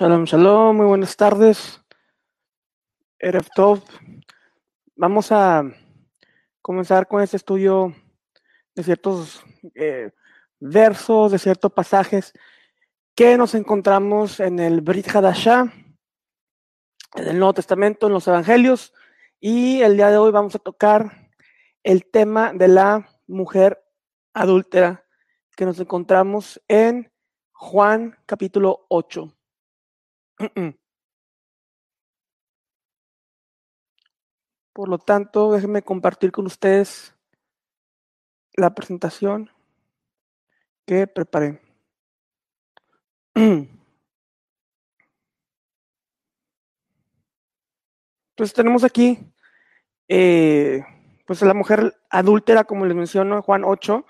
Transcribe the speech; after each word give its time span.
Shalom, 0.00 0.24
shalom, 0.24 0.76
muy 0.78 0.86
buenas 0.86 1.14
tardes. 1.14 1.78
Erev 3.18 3.46
Tov. 3.54 3.82
Vamos 4.96 5.30
a 5.30 5.62
comenzar 6.62 7.06
con 7.06 7.20
este 7.20 7.36
estudio 7.36 7.94
de 8.74 8.82
ciertos 8.82 9.44
eh, 9.74 10.10
versos, 10.58 11.32
de 11.32 11.38
ciertos 11.38 11.70
pasajes 11.74 12.32
que 13.14 13.36
nos 13.36 13.54
encontramos 13.54 14.40
en 14.40 14.58
el 14.58 14.80
Brit 14.80 15.14
Hadashah, 15.14 15.70
en 17.16 17.28
el 17.28 17.38
Nuevo 17.38 17.52
Testamento, 17.52 18.06
en 18.06 18.14
los 18.14 18.26
Evangelios, 18.26 18.94
y 19.38 19.82
el 19.82 19.98
día 19.98 20.08
de 20.08 20.16
hoy 20.16 20.32
vamos 20.32 20.54
a 20.54 20.60
tocar 20.60 21.28
el 21.82 22.10
tema 22.10 22.54
de 22.54 22.68
la 22.68 23.06
mujer 23.26 23.84
adúltera 24.32 25.04
que 25.54 25.66
nos 25.66 25.78
encontramos 25.78 26.58
en 26.68 27.12
Juan 27.52 28.16
capítulo 28.24 28.86
8. 28.88 29.36
Por 34.72 34.88
lo 34.88 34.98
tanto, 34.98 35.52
déjenme 35.52 35.82
compartir 35.82 36.32
con 36.32 36.46
ustedes 36.46 37.14
la 38.54 38.74
presentación 38.74 39.50
que 40.86 41.06
preparé. 41.06 41.60
Entonces 48.40 48.54
tenemos 48.54 48.84
aquí, 48.84 49.18
eh, 50.08 50.82
pues 51.26 51.42
la 51.42 51.52
mujer 51.52 52.00
adúltera, 52.08 52.64
como 52.64 52.86
les 52.86 52.96
menciono 52.96 53.36
en 53.36 53.42
Juan 53.42 53.64
8, 53.64 54.06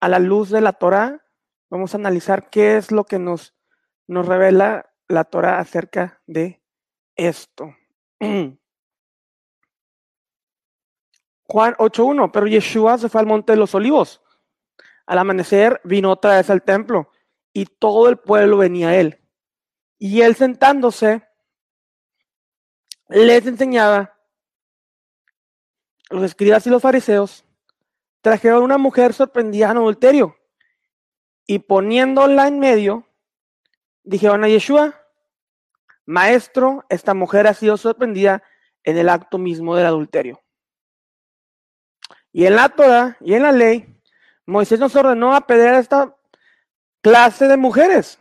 a 0.00 0.08
la 0.08 0.20
luz 0.20 0.50
de 0.50 0.60
la 0.60 0.74
Torah, 0.74 1.24
vamos 1.68 1.94
a 1.94 1.98
analizar 1.98 2.48
qué 2.48 2.76
es 2.76 2.92
lo 2.92 3.04
que 3.04 3.18
nos, 3.18 3.56
nos 4.06 4.26
revela 4.26 4.88
la 5.08 5.24
Torah 5.24 5.58
acerca 5.58 6.20
de 6.26 6.62
esto. 7.14 7.74
Juan 11.48 11.74
8.1, 11.74 12.30
pero 12.32 12.46
Yeshua 12.46 12.98
se 12.98 13.08
fue 13.08 13.20
al 13.20 13.26
monte 13.26 13.52
de 13.52 13.58
los 13.58 13.74
olivos. 13.74 14.22
Al 15.06 15.18
amanecer 15.18 15.80
vino 15.84 16.10
otra 16.10 16.36
vez 16.36 16.50
al 16.50 16.62
templo 16.62 17.10
y 17.52 17.66
todo 17.66 18.08
el 18.08 18.18
pueblo 18.18 18.58
venía 18.58 18.88
a 18.88 18.96
él. 18.96 19.20
Y 19.98 20.20
él 20.22 20.34
sentándose, 20.34 21.22
les 23.08 23.46
enseñaba, 23.46 24.18
los 26.10 26.24
escribas 26.24 26.66
y 26.66 26.70
los 26.70 26.82
fariseos 26.82 27.44
trajeron 28.20 28.64
una 28.64 28.78
mujer 28.78 29.14
sorprendida 29.14 29.70
en 29.70 29.76
adulterio 29.76 30.36
y 31.46 31.60
poniéndola 31.60 32.48
en 32.48 32.58
medio, 32.58 33.05
dijeron 34.06 34.44
a 34.44 34.48
Yeshua, 34.48 34.94
maestro, 36.06 36.86
esta 36.88 37.12
mujer 37.12 37.46
ha 37.46 37.54
sido 37.54 37.76
sorprendida 37.76 38.42
en 38.84 38.96
el 38.96 39.08
acto 39.08 39.36
mismo 39.36 39.76
del 39.76 39.86
adulterio. 39.86 40.42
Y 42.32 42.46
en 42.46 42.56
la 42.56 42.68
Torah 42.68 43.16
y 43.20 43.34
en 43.34 43.42
la 43.42 43.52
ley, 43.52 43.92
Moisés 44.46 44.78
nos 44.78 44.94
ordenó 44.94 45.34
a 45.34 45.46
pedir 45.46 45.68
a 45.68 45.78
esta 45.80 46.16
clase 47.02 47.48
de 47.48 47.56
mujeres. 47.56 48.18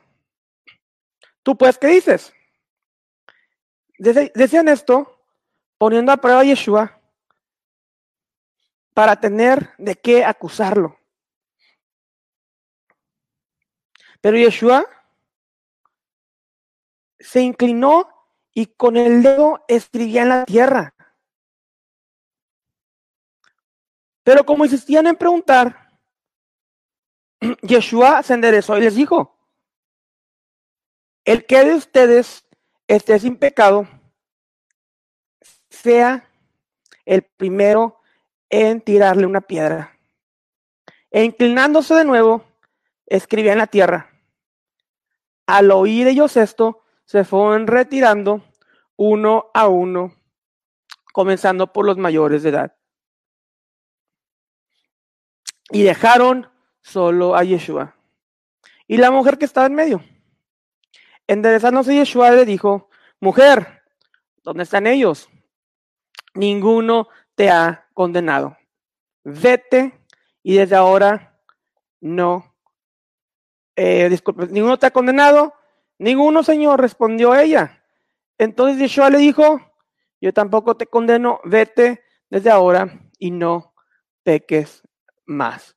¿Tú 1.43 1.55
pues 1.55 1.77
qué 1.77 1.87
dices? 1.87 2.33
Decían 3.97 4.67
esto 4.67 5.19
poniendo 5.77 6.11
a 6.11 6.17
prueba 6.17 6.39
a 6.39 6.43
Yeshua 6.43 6.99
para 8.93 9.19
tener 9.19 9.73
de 9.77 9.95
qué 9.95 10.25
acusarlo. 10.25 10.97
Pero 14.21 14.37
Yeshua 14.37 14.87
se 17.25 17.41
inclinó 17.41 18.07
y 18.53 18.67
con 18.67 18.97
el 18.97 19.23
dedo 19.23 19.65
escribía 19.67 20.21
en 20.21 20.29
la 20.29 20.45
tierra. 20.45 20.93
Pero 24.23 24.45
como 24.45 24.63
insistían 24.63 25.07
en 25.07 25.15
preguntar, 25.15 25.99
Yeshua 27.61 28.23
se 28.23 28.33
enderezó 28.35 28.77
y 28.77 28.81
les 28.81 28.95
dijo, 28.95 29.37
el 31.25 31.45
que 31.45 31.63
de 31.63 31.73
ustedes 31.73 32.45
esté 32.87 33.19
sin 33.19 33.37
pecado, 33.37 33.87
sea 35.69 36.29
el 37.05 37.23
primero 37.23 37.99
en 38.49 38.81
tirarle 38.81 39.25
una 39.25 39.41
piedra. 39.41 39.97
E 41.09 41.23
inclinándose 41.23 41.95
de 41.95 42.05
nuevo, 42.05 42.45
escribía 43.07 43.53
en 43.53 43.57
la 43.57 43.67
tierra. 43.67 44.11
Al 45.47 45.71
oír 45.71 46.07
ellos 46.07 46.37
esto, 46.37 46.84
se 47.05 47.23
fueron 47.23 47.67
retirando 47.67 48.43
uno 48.97 49.51
a 49.53 49.67
uno, 49.67 50.13
comenzando 51.13 51.71
por 51.71 51.85
los 51.85 51.97
mayores 51.97 52.43
de 52.43 52.49
edad 52.49 52.75
y 55.71 55.83
dejaron 55.83 56.49
solo 56.81 57.35
a 57.35 57.43
Yeshua. 57.43 57.95
Y 58.87 58.97
la 58.97 59.11
mujer 59.11 59.37
que 59.37 59.45
estaba 59.45 59.67
en 59.67 59.75
medio, 59.75 60.03
enderezándose 61.27 61.95
Yeshua 61.95 62.31
le 62.31 62.45
dijo, 62.45 62.89
mujer, 63.19 63.83
¿dónde 64.43 64.63
están 64.63 64.85
ellos? 64.85 65.27
Ninguno 66.35 67.07
te 67.33 67.49
ha 67.49 67.87
condenado. 67.93 68.57
Vete 69.23 69.99
y 70.43 70.55
desde 70.55 70.75
ahora 70.75 71.39
no. 71.99 72.55
Eh, 73.75 74.07
disculpe, 74.09 74.47
ninguno 74.47 74.77
te 74.77 74.85
ha 74.85 74.91
condenado. 74.91 75.53
Ninguno, 75.97 76.43
Señor, 76.43 76.81
respondió 76.81 77.35
ella. 77.35 77.83
Entonces 78.37 78.77
Yeshua 78.77 79.09
le 79.09 79.19
dijo, 79.19 79.61
yo 80.19 80.33
tampoco 80.33 80.75
te 80.75 80.87
condeno, 80.87 81.39
vete 81.43 82.03
desde 82.29 82.49
ahora 82.49 82.99
y 83.17 83.31
no 83.31 83.73
peques 84.23 84.81
más. 85.25 85.75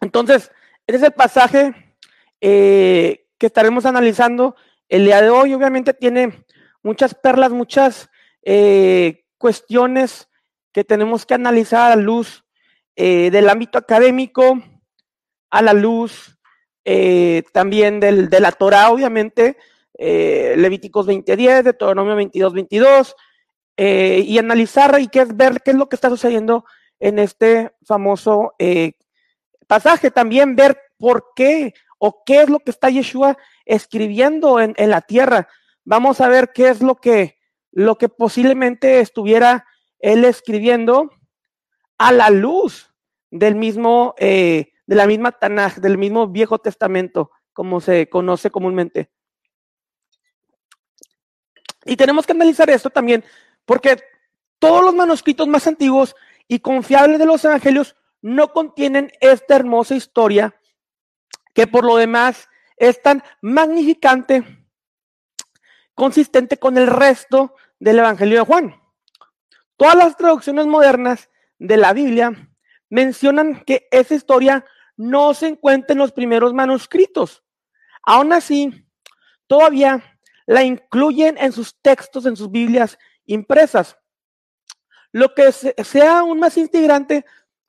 Entonces, 0.00 0.50
este 0.86 0.96
es 0.96 1.02
el 1.02 1.12
pasaje 1.12 1.96
eh, 2.40 3.26
que 3.38 3.46
estaremos 3.46 3.86
analizando 3.86 4.56
el 4.88 5.04
día 5.04 5.22
de 5.22 5.30
hoy. 5.30 5.54
Obviamente 5.54 5.94
tiene 5.94 6.44
muchas 6.82 7.14
perlas, 7.14 7.50
muchas 7.50 8.10
eh, 8.42 9.24
cuestiones 9.38 10.28
que 10.72 10.84
tenemos 10.84 11.26
que 11.26 11.34
analizar 11.34 11.92
a 11.92 11.96
la 11.96 12.02
luz 12.02 12.44
eh, 12.96 13.30
del 13.30 13.48
ámbito 13.48 13.78
académico, 13.78 14.62
a 15.50 15.62
la 15.62 15.72
luz 15.72 16.37
también 17.52 18.00
del, 18.00 18.28
de 18.30 18.40
la 18.40 18.52
Torah, 18.52 18.90
obviamente, 18.90 19.56
Levíticos 19.98 21.06
20.10, 21.06 21.62
Deuteronomio 21.62 22.16
22.22, 22.16 23.14
y 23.76 24.38
analizar 24.38 25.00
y 25.00 25.08
qué 25.08 25.20
es 25.20 25.36
ver 25.36 25.60
qué 25.62 25.72
es 25.72 25.76
lo 25.76 25.88
que 25.88 25.96
está 25.96 26.08
sucediendo 26.08 26.64
en 27.00 27.18
este 27.18 27.72
famoso 27.84 28.54
eh, 28.58 28.92
pasaje. 29.66 30.10
También 30.10 30.56
ver 30.56 30.78
por 30.98 31.32
qué 31.34 31.74
o 31.98 32.22
qué 32.24 32.42
es 32.42 32.48
lo 32.48 32.60
que 32.60 32.70
está 32.70 32.90
Yeshua 32.90 33.36
escribiendo 33.64 34.60
en, 34.60 34.74
la 34.78 35.00
tierra. 35.00 35.48
Vamos 35.84 36.20
a 36.20 36.28
ver 36.28 36.52
qué 36.52 36.68
es 36.68 36.80
lo 36.80 36.96
que, 36.96 37.38
lo 37.72 37.98
que 37.98 38.08
posiblemente 38.08 39.00
estuviera 39.00 39.66
él 39.98 40.24
escribiendo 40.24 41.10
a 41.98 42.12
la 42.12 42.30
luz 42.30 42.92
del 43.30 43.56
mismo, 43.56 44.14
eh, 44.18 44.72
de 44.88 44.96
la 44.96 45.06
misma 45.06 45.32
Tanaj, 45.32 45.76
del 45.76 45.98
mismo 45.98 46.28
Viejo 46.28 46.58
Testamento, 46.58 47.30
como 47.52 47.78
se 47.78 48.08
conoce 48.08 48.50
comúnmente. 48.50 49.10
Y 51.84 51.94
tenemos 51.94 52.26
que 52.26 52.32
analizar 52.32 52.70
esto 52.70 52.88
también, 52.88 53.22
porque 53.66 54.02
todos 54.58 54.82
los 54.82 54.94
manuscritos 54.94 55.46
más 55.46 55.66
antiguos 55.66 56.16
y 56.48 56.60
confiables 56.60 57.18
de 57.18 57.26
los 57.26 57.44
evangelios 57.44 57.96
no 58.22 58.50
contienen 58.54 59.12
esta 59.20 59.56
hermosa 59.56 59.94
historia 59.94 60.58
que 61.52 61.66
por 61.66 61.84
lo 61.84 61.96
demás 61.96 62.48
es 62.78 63.02
tan 63.02 63.22
magnificante, 63.42 64.42
consistente 65.94 66.56
con 66.56 66.78
el 66.78 66.86
resto 66.86 67.54
del 67.78 67.98
Evangelio 67.98 68.38
de 68.38 68.46
Juan. 68.46 68.82
Todas 69.76 69.96
las 69.96 70.16
traducciones 70.16 70.66
modernas 70.66 71.28
de 71.58 71.76
la 71.76 71.92
Biblia 71.92 72.32
mencionan 72.88 73.62
que 73.66 73.86
esa 73.90 74.14
historia 74.14 74.64
no 74.98 75.32
se 75.32 75.46
encuentra 75.46 75.94
en 75.94 75.98
los 75.98 76.12
primeros 76.12 76.52
manuscritos. 76.52 77.42
Aún 78.02 78.32
así, 78.32 78.84
todavía 79.46 80.02
la 80.44 80.64
incluyen 80.64 81.38
en 81.38 81.52
sus 81.52 81.80
textos, 81.80 82.26
en 82.26 82.36
sus 82.36 82.50
Biblias 82.50 82.98
impresas. 83.24 83.96
Lo 85.12 85.34
que 85.34 85.52
sea 85.52 86.18
aún 86.18 86.40
más 86.40 86.56
intrigante, 86.58 87.24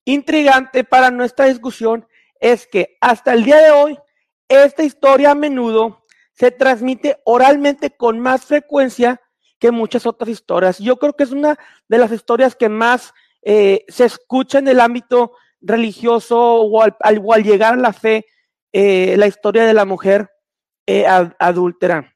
intrigante 0.05 0.83
para 0.83 1.11
nuestra 1.11 1.45
discusión 1.45 2.07
es 2.39 2.67
que 2.67 2.97
hasta 2.99 3.33
el 3.33 3.45
día 3.45 3.57
de 3.57 3.71
hoy 3.71 3.99
esta 4.47 4.83
historia 4.83 5.31
a 5.31 5.35
menudo 5.35 6.05
se 6.33 6.51
transmite 6.51 7.21
oralmente 7.25 7.91
con 7.91 8.19
más 8.19 8.45
frecuencia 8.45 9.21
que 9.59 9.71
muchas 9.71 10.05
otras 10.05 10.29
historias. 10.29 10.79
Yo 10.79 10.97
creo 10.97 11.13
que 11.13 11.25
es 11.25 11.31
una 11.31 11.59
de 11.87 11.97
las 11.97 12.11
historias 12.11 12.55
que 12.55 12.69
más 12.69 13.13
eh, 13.43 13.85
se 13.87 14.05
escucha 14.05 14.57
en 14.59 14.67
el 14.67 14.79
ámbito 14.79 15.33
religioso 15.61 16.37
o 16.39 16.81
al, 16.81 17.43
llegar 17.43 17.73
a 17.73 17.77
la 17.77 17.93
fe, 17.93 18.25
eh, 18.71 19.15
la 19.17 19.27
historia 19.27 19.65
de 19.65 19.73
la 19.73 19.85
mujer 19.85 20.29
eh, 20.85 21.05
adúltera. 21.39 22.15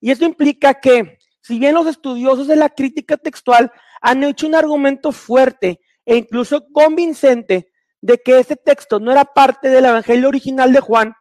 Y 0.00 0.10
esto 0.10 0.24
implica 0.24 0.74
que, 0.74 1.18
si 1.40 1.58
bien 1.58 1.74
los 1.74 1.86
estudiosos 1.86 2.46
de 2.46 2.56
la 2.56 2.70
crítica 2.70 3.16
textual 3.16 3.72
han 4.00 4.24
hecho 4.24 4.46
un 4.46 4.54
argumento 4.54 5.12
fuerte 5.12 5.80
e 6.06 6.16
incluso 6.16 6.66
convincente 6.72 7.70
de 8.00 8.18
que 8.18 8.38
este 8.38 8.56
texto 8.56 8.98
no 8.98 9.12
era 9.12 9.24
parte 9.24 9.68
del 9.68 9.84
Evangelio 9.84 10.28
original 10.28 10.72
de 10.72 10.80
Juan, 10.80 11.14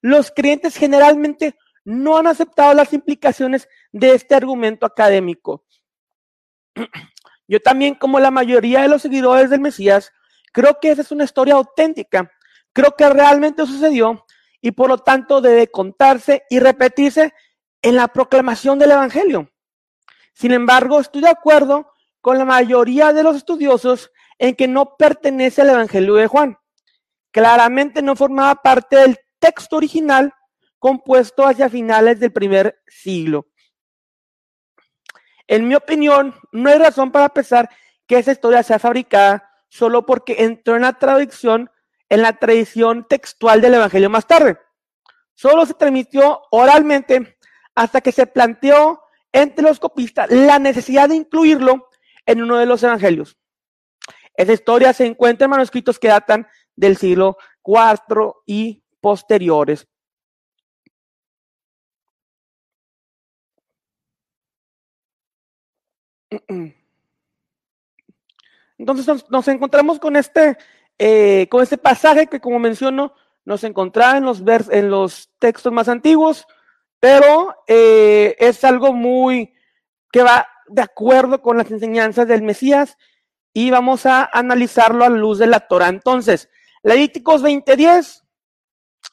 los 0.00 0.32
creyentes 0.32 0.76
generalmente 0.76 1.56
no 1.84 2.18
han 2.18 2.26
aceptado 2.26 2.74
las 2.74 2.92
implicaciones 2.92 3.68
de 3.92 4.14
este 4.14 4.34
argumento 4.34 4.84
académico. 4.84 5.64
Yo 7.48 7.60
también, 7.60 7.94
como 7.94 8.18
la 8.18 8.30
mayoría 8.30 8.82
de 8.82 8.88
los 8.88 9.02
seguidores 9.02 9.50
del 9.50 9.60
Mesías, 9.60 10.12
creo 10.52 10.78
que 10.80 10.90
esa 10.90 11.02
es 11.02 11.10
una 11.10 11.24
historia 11.24 11.54
auténtica. 11.54 12.30
Creo 12.72 12.94
que 12.96 13.08
realmente 13.08 13.66
sucedió 13.66 14.24
y 14.60 14.70
por 14.70 14.88
lo 14.88 14.98
tanto 14.98 15.40
debe 15.40 15.66
contarse 15.66 16.44
y 16.48 16.60
repetirse 16.60 17.34
en 17.82 17.96
la 17.96 18.08
proclamación 18.08 18.78
del 18.78 18.92
Evangelio. 18.92 19.50
Sin 20.32 20.52
embargo, 20.52 21.00
estoy 21.00 21.22
de 21.22 21.28
acuerdo 21.28 21.92
con 22.20 22.38
la 22.38 22.44
mayoría 22.44 23.12
de 23.12 23.22
los 23.22 23.36
estudiosos 23.36 24.10
en 24.38 24.54
que 24.54 24.68
no 24.68 24.96
pertenece 24.96 25.62
al 25.62 25.70
Evangelio 25.70 26.14
de 26.14 26.28
Juan. 26.28 26.56
Claramente 27.32 28.02
no 28.02 28.14
formaba 28.14 28.54
parte 28.56 28.96
del 28.96 29.18
texto 29.38 29.76
original 29.76 30.32
compuesto 30.78 31.46
hacia 31.46 31.68
finales 31.68 32.20
del 32.20 32.32
primer 32.32 32.80
siglo. 32.86 33.46
En 35.46 35.66
mi 35.66 35.74
opinión, 35.74 36.34
no 36.52 36.70
hay 36.70 36.78
razón 36.78 37.10
para 37.10 37.28
pensar 37.28 37.68
que 38.06 38.18
esa 38.18 38.32
historia 38.32 38.62
sea 38.62 38.78
fabricada 38.78 39.51
solo 39.72 40.04
porque 40.04 40.36
entró 40.40 40.76
en 40.76 40.82
la 40.82 40.92
traducción, 40.98 41.70
en 42.10 42.20
la 42.20 42.34
tradición 42.34 43.06
textual 43.08 43.62
del 43.62 43.72
Evangelio 43.72 44.10
más 44.10 44.26
tarde. 44.26 44.58
Solo 45.32 45.64
se 45.64 45.72
transmitió 45.72 46.42
oralmente 46.50 47.38
hasta 47.74 48.02
que 48.02 48.12
se 48.12 48.26
planteó 48.26 49.00
entre 49.32 49.64
los 49.64 49.80
copistas 49.80 50.30
la 50.30 50.58
necesidad 50.58 51.08
de 51.08 51.14
incluirlo 51.14 51.88
en 52.26 52.42
uno 52.42 52.58
de 52.58 52.66
los 52.66 52.82
evangelios. 52.82 53.38
Esa 54.34 54.52
historia 54.52 54.92
se 54.92 55.06
encuentra 55.06 55.46
en 55.46 55.52
manuscritos 55.52 55.98
que 55.98 56.08
datan 56.08 56.46
del 56.76 56.98
siglo 56.98 57.38
IV 57.64 58.42
y 58.44 58.84
posteriores. 59.00 59.88
Entonces 68.82 69.24
nos, 69.30 69.46
encontramos 69.46 70.00
con 70.00 70.16
este, 70.16 70.58
eh, 70.98 71.46
con 71.48 71.62
este 71.62 71.78
pasaje 71.78 72.26
que, 72.26 72.40
como 72.40 72.58
menciono, 72.58 73.14
nos 73.44 73.62
encontraba 73.62 74.18
en 74.18 74.24
los, 74.24 74.42
en 74.70 74.90
los 74.90 75.30
textos 75.38 75.72
más 75.72 75.88
antiguos, 75.88 76.48
pero 76.98 77.54
eh, 77.68 78.34
es 78.40 78.64
algo 78.64 78.92
muy 78.92 79.54
que 80.10 80.24
va 80.24 80.48
de 80.66 80.82
acuerdo 80.82 81.40
con 81.42 81.58
las 81.58 81.70
enseñanzas 81.70 82.26
del 82.26 82.42
Mesías 82.42 82.98
y 83.52 83.70
vamos 83.70 84.04
a 84.04 84.28
analizarlo 84.32 85.04
a 85.04 85.10
la 85.10 85.16
luz 85.16 85.38
de 85.38 85.46
la 85.46 85.60
Torah. 85.60 85.86
Entonces, 85.86 86.50
Levíticos 86.82 87.40
20:10, 87.40 88.24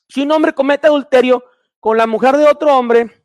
si 0.08 0.24
un 0.24 0.32
hombre 0.32 0.54
comete 0.54 0.88
adulterio 0.88 1.44
con 1.80 1.96
la 1.96 2.08
mujer 2.08 2.38
de 2.38 2.46
otro 2.46 2.76
hombre, 2.76 3.24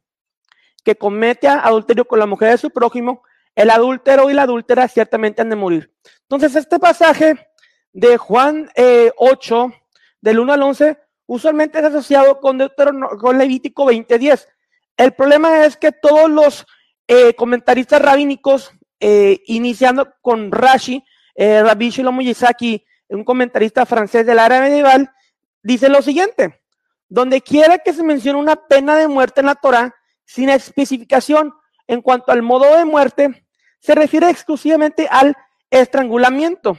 que 0.85 0.95
comete 0.95 1.49
adulterio 1.49 2.05
con 2.05 2.19
la 2.19 2.27
mujer 2.27 2.51
de 2.51 2.59
su 2.59 2.69
prójimo, 2.69 3.23
el 3.55 3.71
adúltero 3.71 4.31
y 4.31 4.35
la 4.35 4.43
adúltera 4.43 4.89
ciertamente 4.89 5.43
han 5.43 5.51
de 5.51 5.57
morir. 5.57 5.93
Entonces, 6.23 6.57
este 6.57 6.79
pasaje 6.79 7.49
de 7.93 8.17
Juan 8.17 8.71
8, 9.17 9.67
eh, 9.67 9.83
del 10.21 10.41
1 10.41 10.53
al 10.53 10.63
11, 10.63 10.99
usualmente 11.27 11.79
es 11.79 11.85
asociado 11.85 12.41
con, 12.41 12.59
con 13.21 13.39
Levítico 13.39 13.87
20:10. 13.87 14.47
El 14.97 15.13
problema 15.13 15.65
es 15.65 15.77
que 15.77 15.93
todos 15.93 16.31
los 16.31 16.67
eh, 17.07 17.35
comentaristas 17.35 18.01
rabínicos, 18.01 18.73
eh, 19.01 19.43
iniciando 19.47 20.15
con 20.23 20.51
Rashi, 20.51 21.05
eh, 21.35 21.63
Rabbi 21.63 21.91
Shlomo 21.91 22.23
Yisaki, 22.23 22.85
un 23.09 23.25
comentarista 23.25 23.85
francés 23.85 24.25
del 24.25 24.39
área 24.39 24.61
medieval, 24.61 25.11
dice 25.63 25.89
lo 25.89 26.01
siguiente, 26.01 26.63
donde 27.09 27.43
quiera 27.43 27.79
que 27.79 27.93
se 27.93 28.03
mencione 28.03 28.39
una 28.39 28.57
pena 28.57 28.97
de 28.97 29.09
muerte 29.09 29.41
en 29.41 29.47
la 29.47 29.55
Torah, 29.57 29.95
sin 30.25 30.49
especificación 30.49 31.53
en 31.87 32.01
cuanto 32.01 32.33
al 32.33 32.43
modo 32.43 32.77
de 32.77 32.85
muerte, 32.85 33.44
se 33.85 33.95
refiere 33.95 34.31
exclusivamente 34.31 35.07
al 35.11 35.37
estrangulamiento. 35.69 36.79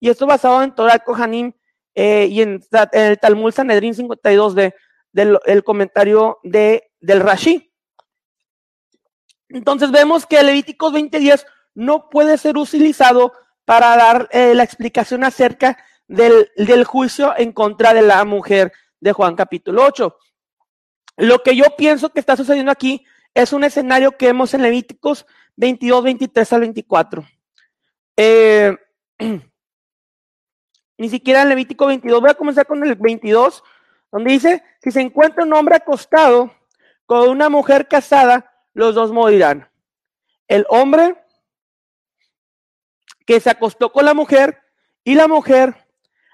Y 0.00 0.08
esto 0.08 0.26
basado 0.26 0.62
en 0.62 0.74
Torah 0.74 1.00
Kohanim 1.00 1.52
eh, 1.94 2.28
y 2.30 2.40
en, 2.40 2.62
el 2.92 3.18
Talmud 3.18 3.52
Sanedrin 3.52 3.94
52 3.94 4.54
de, 4.54 4.74
del 5.12 5.38
el 5.44 5.62
comentario 5.62 6.38
de, 6.42 6.90
del 6.98 7.20
Rashi. 7.20 7.70
Entonces 9.50 9.90
vemos 9.90 10.24
que 10.24 10.42
Levíticos 10.42 10.94
20:10 10.94 11.44
no 11.74 12.08
puede 12.08 12.38
ser 12.38 12.56
utilizado 12.56 13.34
para 13.66 13.94
dar 13.94 14.28
eh, 14.32 14.54
la 14.54 14.62
explicación 14.62 15.24
acerca 15.24 15.76
del, 16.08 16.50
del, 16.56 16.84
juicio 16.84 17.34
en 17.36 17.52
contra 17.52 17.92
de 17.92 18.00
la 18.00 18.24
mujer 18.24 18.72
de 18.98 19.12
Juan 19.12 19.36
capítulo 19.36 19.84
8. 19.84 20.16
Lo 21.18 21.42
que 21.42 21.54
yo 21.54 21.64
pienso 21.76 22.08
que 22.08 22.20
está 22.20 22.34
sucediendo 22.34 22.72
aquí 22.72 23.04
es 23.34 23.52
un 23.52 23.62
escenario 23.62 24.16
que 24.16 24.26
vemos 24.28 24.54
en 24.54 24.62
Levíticos 24.62 25.26
22, 25.56 26.02
23 26.04 26.52
al 26.52 26.60
24. 26.60 27.24
Eh, 28.16 28.76
ni 30.98 31.08
siquiera 31.08 31.42
en 31.42 31.48
Levítico 31.48 31.86
22. 31.86 32.20
Voy 32.20 32.30
a 32.30 32.34
comenzar 32.34 32.66
con 32.66 32.84
el 32.84 32.94
22, 32.94 33.62
donde 34.12 34.32
dice, 34.32 34.62
si 34.82 34.90
se 34.90 35.00
encuentra 35.00 35.44
un 35.44 35.52
hombre 35.52 35.76
acostado 35.76 36.54
con 37.06 37.28
una 37.28 37.48
mujer 37.48 37.88
casada, 37.88 38.52
los 38.72 38.94
dos 38.94 39.12
morirán. 39.12 39.70
El 40.48 40.66
hombre 40.68 41.16
que 43.26 43.40
se 43.40 43.50
acostó 43.50 43.92
con 43.92 44.04
la 44.04 44.14
mujer 44.14 44.60
y 45.02 45.14
la 45.14 45.28
mujer, 45.28 45.74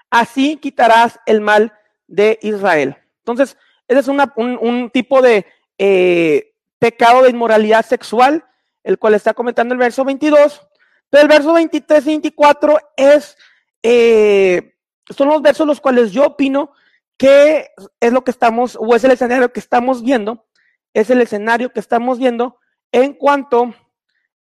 así 0.09 0.57
quitarás 0.57 1.19
el 1.25 1.41
mal 1.41 1.73
de 2.07 2.37
Israel. 2.41 2.97
Entonces, 3.19 3.57
ese 3.87 3.99
es 3.99 4.07
un, 4.07 4.89
tipo 4.91 5.21
de 5.21 5.45
eh, 5.77 6.53
pecado 6.79 7.23
de 7.23 7.29
inmoralidad 7.29 7.85
sexual, 7.85 8.45
el 8.83 8.99
cual 8.99 9.13
está 9.13 9.33
comentando 9.33 9.73
el 9.73 9.79
verso 9.79 10.03
22. 10.05 10.67
Pero 11.09 11.23
el 11.23 11.29
verso 11.29 11.53
23 11.53 12.03
y 12.05 12.09
24 12.09 12.79
es, 12.97 13.37
eh, 13.81 14.75
son 15.09 15.27
los 15.29 15.41
versos 15.41 15.67
los 15.67 15.81
cuales 15.81 16.11
yo 16.11 16.25
opino 16.25 16.71
que 17.17 17.71
es 17.99 18.11
lo 18.11 18.23
que 18.23 18.31
estamos, 18.31 18.77
o 18.79 18.95
es 18.95 19.03
el 19.03 19.11
escenario 19.11 19.53
que 19.53 19.59
estamos 19.59 20.01
viendo 20.03 20.45
es 20.93 21.09
el 21.09 21.21
escenario 21.21 21.71
que 21.71 21.79
estamos 21.79 22.19
viendo 22.19 22.59
en 22.91 23.13
cuanto 23.13 23.73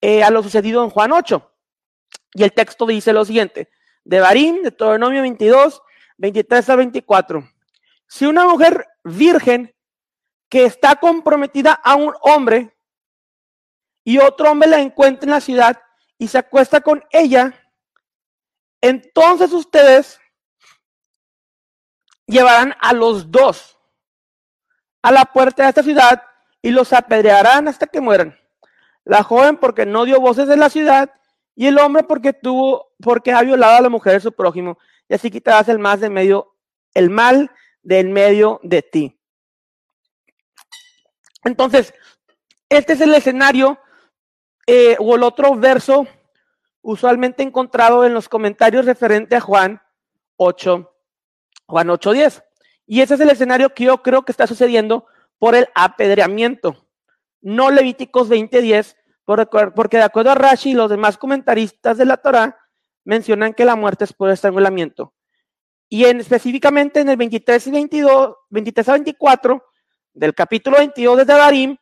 eh, 0.01 0.23
a 0.23 0.29
lo 0.29 0.41
sucedido 0.43 0.83
en 0.83 0.89
Juan 0.89 1.11
8. 1.11 1.51
Y 2.33 2.43
el 2.43 2.53
texto 2.53 2.85
dice 2.85 3.13
lo 3.13 3.25
siguiente, 3.25 3.69
de 4.03 4.19
Barín, 4.19 4.55
de 4.57 4.61
Deuteronomio 4.63 5.21
22, 5.21 5.81
23 6.17 6.69
a 6.69 6.75
24. 6.75 7.49
Si 8.07 8.25
una 8.25 8.45
mujer 8.45 8.87
virgen 9.03 9.75
que 10.49 10.65
está 10.65 10.95
comprometida 10.95 11.73
a 11.73 11.95
un 11.95 12.13
hombre 12.21 12.75
y 14.09 14.17
otro 14.17 14.49
hombre 14.49 14.67
la 14.67 14.79
encuentra 14.79 15.25
en 15.25 15.29
la 15.29 15.39
ciudad 15.39 15.79
y 16.17 16.29
se 16.29 16.39
acuesta 16.39 16.81
con 16.81 17.03
ella, 17.11 17.53
entonces 18.81 19.53
ustedes 19.53 20.19
llevarán 22.25 22.73
a 22.81 22.93
los 22.93 23.29
dos 23.29 23.77
a 25.03 25.11
la 25.11 25.25
puerta 25.25 25.61
de 25.61 25.69
esta 25.69 25.83
ciudad 25.83 26.23
y 26.59 26.71
los 26.71 26.91
apedrearán 26.91 27.67
hasta 27.67 27.85
que 27.85 28.01
mueran. 28.01 28.35
La 29.03 29.21
joven 29.21 29.57
porque 29.57 29.85
no 29.85 30.05
dio 30.05 30.19
voces 30.19 30.49
en 30.49 30.59
la 30.59 30.71
ciudad 30.71 31.13
y 31.53 31.67
el 31.67 31.77
hombre 31.77 32.01
porque 32.01 32.33
tuvo, 32.33 32.95
porque 33.03 33.31
ha 33.31 33.43
violado 33.43 33.77
a 33.77 33.81
la 33.81 33.89
mujer 33.89 34.13
de 34.13 34.21
su 34.21 34.31
prójimo. 34.31 34.79
Y 35.07 35.13
así 35.13 35.29
quitarás 35.29 35.69
el 35.69 35.77
más 35.77 35.99
de 35.99 36.09
medio, 36.09 36.55
el 36.95 37.11
mal 37.11 37.51
del 37.83 38.09
medio 38.09 38.59
de 38.63 38.81
ti. 38.81 39.21
Entonces, 41.43 41.93
este 42.69 42.93
es 42.93 43.01
el 43.01 43.13
escenario 43.13 43.79
eh, 44.71 44.95
o 44.99 45.15
el 45.15 45.23
otro 45.23 45.55
verso 45.55 46.07
usualmente 46.83 47.41
encontrado 47.41 48.05
en 48.05 48.13
los 48.13 48.29
comentarios 48.29 48.85
referente 48.85 49.35
a 49.35 49.41
Juan 49.41 49.81
8, 50.37 50.93
Juan 51.65 51.87
8.10. 51.87 52.43
Y 52.85 53.01
ese 53.01 53.15
es 53.15 53.19
el 53.19 53.31
escenario 53.31 53.73
que 53.73 53.85
yo 53.85 54.03
creo 54.03 54.21
que 54.23 54.31
está 54.31 54.45
sucediendo 54.45 55.07
por 55.39 55.55
el 55.55 55.67
apedreamiento, 55.73 56.87
no 57.41 57.71
Levíticos 57.71 58.29
20:10, 58.29 58.95
porque 59.73 59.97
de 59.97 60.03
acuerdo 60.03 60.29
a 60.29 60.35
Rashi 60.35 60.71
y 60.71 60.73
los 60.75 60.91
demás 60.91 61.17
comentaristas 61.17 61.97
de 61.97 62.05
la 62.05 62.17
Torah 62.17 62.55
mencionan 63.05 63.55
que 63.55 63.65
la 63.65 63.75
muerte 63.75 64.03
es 64.03 64.13
por 64.13 64.29
estrangulamiento. 64.29 65.15
Y 65.87 66.05
en, 66.05 66.19
específicamente 66.19 66.99
en 66.99 67.09
el 67.09 67.17
23 67.17 67.65
y 67.65 67.71
22, 67.71 68.35
23 68.51 68.89
a 68.89 68.93
24 68.93 69.63
del 70.13 70.35
capítulo 70.35 70.77
22 70.77 71.17
de 71.17 71.25
Darim, 71.25 71.77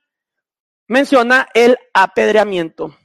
menciona 0.88 1.48
el 1.53 1.77
apedreamiento. 1.94 2.96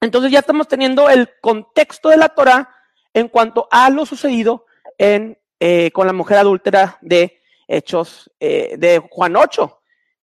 Entonces 0.00 0.30
ya 0.30 0.40
estamos 0.40 0.68
teniendo 0.68 1.08
el 1.08 1.30
contexto 1.40 2.10
de 2.10 2.16
la 2.16 2.28
Torah 2.28 2.68
en 3.12 3.28
cuanto 3.28 3.68
a 3.70 3.88
lo 3.90 4.04
sucedido 4.04 4.66
en, 4.98 5.38
eh, 5.60 5.90
con 5.92 6.06
la 6.06 6.12
mujer 6.12 6.38
adúltera 6.38 6.98
de 7.00 7.40
Hechos 7.66 8.30
eh, 8.40 8.74
de 8.76 8.98
Juan 9.10 9.36
8. 9.36 9.80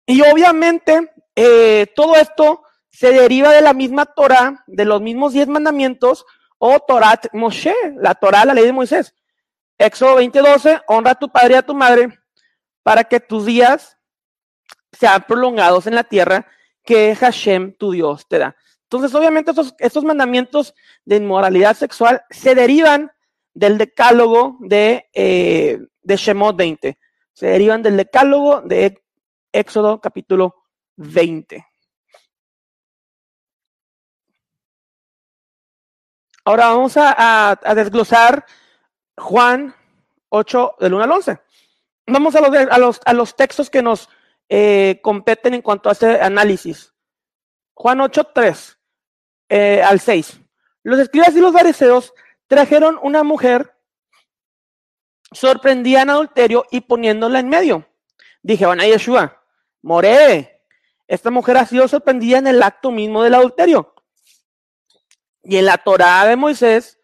Y 0.07 0.23
obviamente 0.23 1.12
eh, 1.35 1.88
todo 1.95 2.17
esto 2.17 2.62
se 2.91 3.12
deriva 3.12 3.53
de 3.53 3.61
la 3.61 3.75
misma 3.75 4.07
Torah, 4.07 4.65
de 4.67 4.85
los 4.87 5.03
mismos 5.03 5.35
diez 5.35 5.49
mandamientos, 5.49 6.25
o 6.59 6.81
Torat 6.81 7.26
Moshe, 7.35 7.75
la 7.97 8.15
Torah, 8.15 8.47
la 8.47 8.55
ley 8.55 8.65
de 8.65 8.73
Moisés. 8.73 9.15
Éxodo 9.76 10.17
20:12, 10.17 10.83
honra 10.87 11.11
a 11.11 11.15
tu 11.17 11.29
padre 11.29 11.55
y 11.55 11.57
a 11.59 11.62
tu 11.62 11.75
madre 11.75 12.19
para 12.83 13.05
que 13.05 13.21
tus 13.21 13.45
días 13.45 13.96
sean 14.99 15.25
prolongados 15.26 15.87
en 15.87 15.95
la 15.95 16.05
tierra 16.05 16.47
que 16.85 17.15
Hashem, 17.15 17.75
tu 17.76 17.91
Dios, 17.91 18.26
te 18.29 18.38
da. 18.38 18.57
Entonces, 18.85 19.15
obviamente, 19.15 19.53
estos, 19.79 20.05
mandamientos 20.05 20.75
de 21.05 21.17
inmoralidad 21.17 21.76
sexual 21.76 22.23
se 22.31 22.55
derivan 22.55 23.11
del 23.53 23.79
decálogo 23.79 24.57
de, 24.61 25.09
eh, 25.12 25.79
de 26.03 26.17
Shemot 26.17 26.57
20. 26.57 26.97
Se 27.33 27.47
derivan 27.47 27.83
del 27.83 27.97
decálogo 27.97 28.61
de 28.61 29.03
Éxodo 29.53 30.00
capítulo 30.00 30.55
20. 30.97 31.67
Ahora 36.45 36.69
vamos 36.69 36.93
a, 36.97 37.59
desglosar 37.75 38.47
Juan 39.17 39.75
8 40.29 40.76
del 40.79 40.95
1 40.95 41.03
al 41.03 41.11
11. 41.11 41.38
Vamos 42.07 42.37
a 42.37 42.41
los, 42.41 42.57
a 42.71 42.79
los, 42.79 43.00
a 43.05 43.12
los 43.15 43.35
textos 43.35 43.69
que 43.69 43.83
nos 43.83 44.09
eh, 44.49 45.00
competen 45.03 45.55
en 45.55 45.62
cuanto 45.62 45.88
a 45.88 45.93
este 45.93 46.21
análisis. 46.21 46.95
Juan 47.75 48.00
8, 48.00 48.25
3 48.35 48.79
eh, 49.49 49.83
al 49.83 50.00
6. 50.00 50.41
Los 50.83 50.99
escribas 50.99 51.35
y 51.35 51.41
los 51.41 51.53
fariseos 51.53 52.12
trajeron 52.47 52.99
una 53.03 53.23
mujer, 53.23 53.75
sorprendida 55.33 56.03
en 56.03 56.11
adulterio 56.11 56.65
y 56.71 56.81
poniéndola 56.81 57.41
en 57.41 57.49
medio. 57.49 57.88
Dije, 58.43 58.67
bueno, 58.67 58.85
Yeshua, 58.85 59.43
moré. 59.83 60.62
Esta 61.09 61.31
mujer 61.31 61.57
ha 61.57 61.67
sido 61.67 61.88
sorprendida 61.88 62.38
en 62.38 62.47
el 62.47 62.62
acto 62.62 62.91
mismo 62.91 63.23
del 63.23 63.35
adulterio. 63.35 63.95
Y 65.43 65.57
en 65.57 65.67
la 65.67 65.79
Torah 65.79 66.26
de 66.26 66.37
Moisés, 66.37 66.99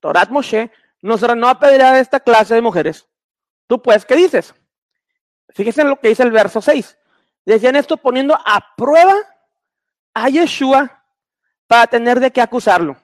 Torah 0.00 0.26
Moshe, 0.30 0.70
nos 1.00 1.22
ordenó 1.22 1.48
a 1.48 1.58
pedir 1.58 1.82
a 1.82 1.98
esta 1.98 2.20
clase 2.20 2.54
de 2.54 2.60
mujeres. 2.60 3.08
Tú 3.66 3.80
pues, 3.80 4.04
¿qué 4.04 4.16
dices? 4.16 4.54
Fíjense 5.50 5.82
en 5.82 5.90
lo 5.90 6.00
que 6.00 6.08
dice 6.08 6.22
el 6.22 6.30
verso 6.30 6.60
6. 6.60 6.98
Decían 7.44 7.76
esto 7.76 7.96
poniendo 7.96 8.34
a 8.34 8.74
prueba 8.76 9.14
a 10.14 10.28
Yeshua 10.28 11.04
para 11.66 11.86
tener 11.86 12.20
de 12.20 12.30
qué 12.30 12.40
acusarlo. 12.40 12.96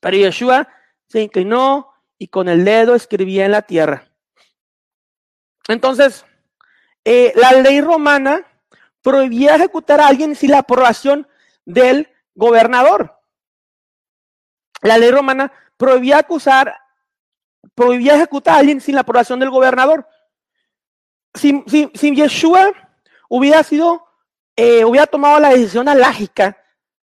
Pero 0.00 0.16
Yeshua 0.16 0.68
se 1.08 1.20
inclinó 1.22 1.92
y 2.18 2.28
con 2.28 2.48
el 2.48 2.64
dedo 2.64 2.94
escribía 2.94 3.44
en 3.44 3.52
la 3.52 3.62
tierra. 3.62 4.08
Entonces, 5.68 6.24
eh, 7.04 7.32
la 7.36 7.52
ley 7.52 7.80
romana 7.80 8.46
prohibía 9.02 9.54
ejecutar 9.56 10.00
a 10.00 10.08
alguien 10.08 10.34
sin 10.34 10.50
la 10.50 10.58
aprobación 10.58 11.28
del 11.64 12.08
gobernador. 12.34 13.20
La 14.82 14.98
ley 14.98 15.10
romana 15.10 15.52
prohibía 15.76 16.18
acusar, 16.18 16.76
prohibía 17.74 18.14
ejecutar 18.14 18.54
a 18.54 18.58
alguien 18.58 18.80
sin 18.80 18.94
la 18.94 19.02
aprobación 19.02 19.40
del 19.40 19.50
gobernador. 19.50 20.08
Si, 21.36 22.14
Yeshua 22.14 22.72
hubiera 23.28 23.62
sido, 23.62 24.06
eh, 24.56 24.84
hubiera 24.84 25.06
tomado 25.06 25.38
la 25.38 25.50
decisión 25.50 25.88
alágica 25.88 26.56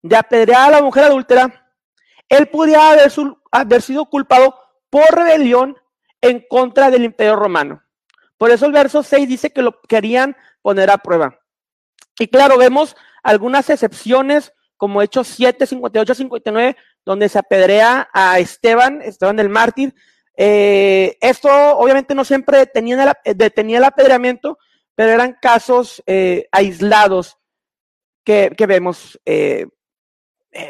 de 0.02 0.16
apedrear 0.16 0.70
a 0.70 0.72
la 0.72 0.82
mujer 0.82 1.04
adúltera, 1.06 1.62
él 2.30 2.48
podría 2.48 2.92
haber, 2.92 3.82
sido 3.82 4.06
culpado 4.06 4.56
por 4.90 5.14
rebelión 5.14 5.78
en 6.22 6.44
contra 6.50 6.90
del 6.90 7.04
imperio 7.04 7.36
romano. 7.36 7.84
Por 8.38 8.52
eso 8.52 8.66
el 8.66 8.72
verso 8.72 9.04
6 9.04 9.28
dice 9.28 9.52
que 9.52 9.62
lo 9.62 9.82
querían 9.82 10.36
poner 10.62 10.90
a 10.90 10.98
prueba. 10.98 11.40
Y 12.18 12.28
claro, 12.28 12.58
vemos 12.58 12.96
algunas 13.22 13.70
excepciones 13.70 14.54
como 14.78 15.02
Hechos 15.02 15.28
7, 15.28 15.68
58, 15.68 16.16
59, 16.16 16.78
donde 17.06 17.30
se 17.30 17.38
apedrea 17.38 18.10
a 18.14 18.40
Esteban, 18.40 19.02
Esteban 19.02 19.36
del 19.36 19.50
mártir. 19.50 19.94
Eh, 20.36 21.18
esto 21.22 21.50
obviamente 21.78 22.16
no 22.16 22.24
siempre 22.24 22.60
detenía 22.60 23.16
el, 23.24 23.38
detenía 23.38 23.86
apedreamiento, 23.86 24.58
pero 24.96 25.12
eran 25.12 25.38
casos 25.42 26.02
eh, 26.06 26.48
aislados 26.52 27.38
que, 28.24 28.56
vemos 28.68 29.20
eh, 29.26 29.68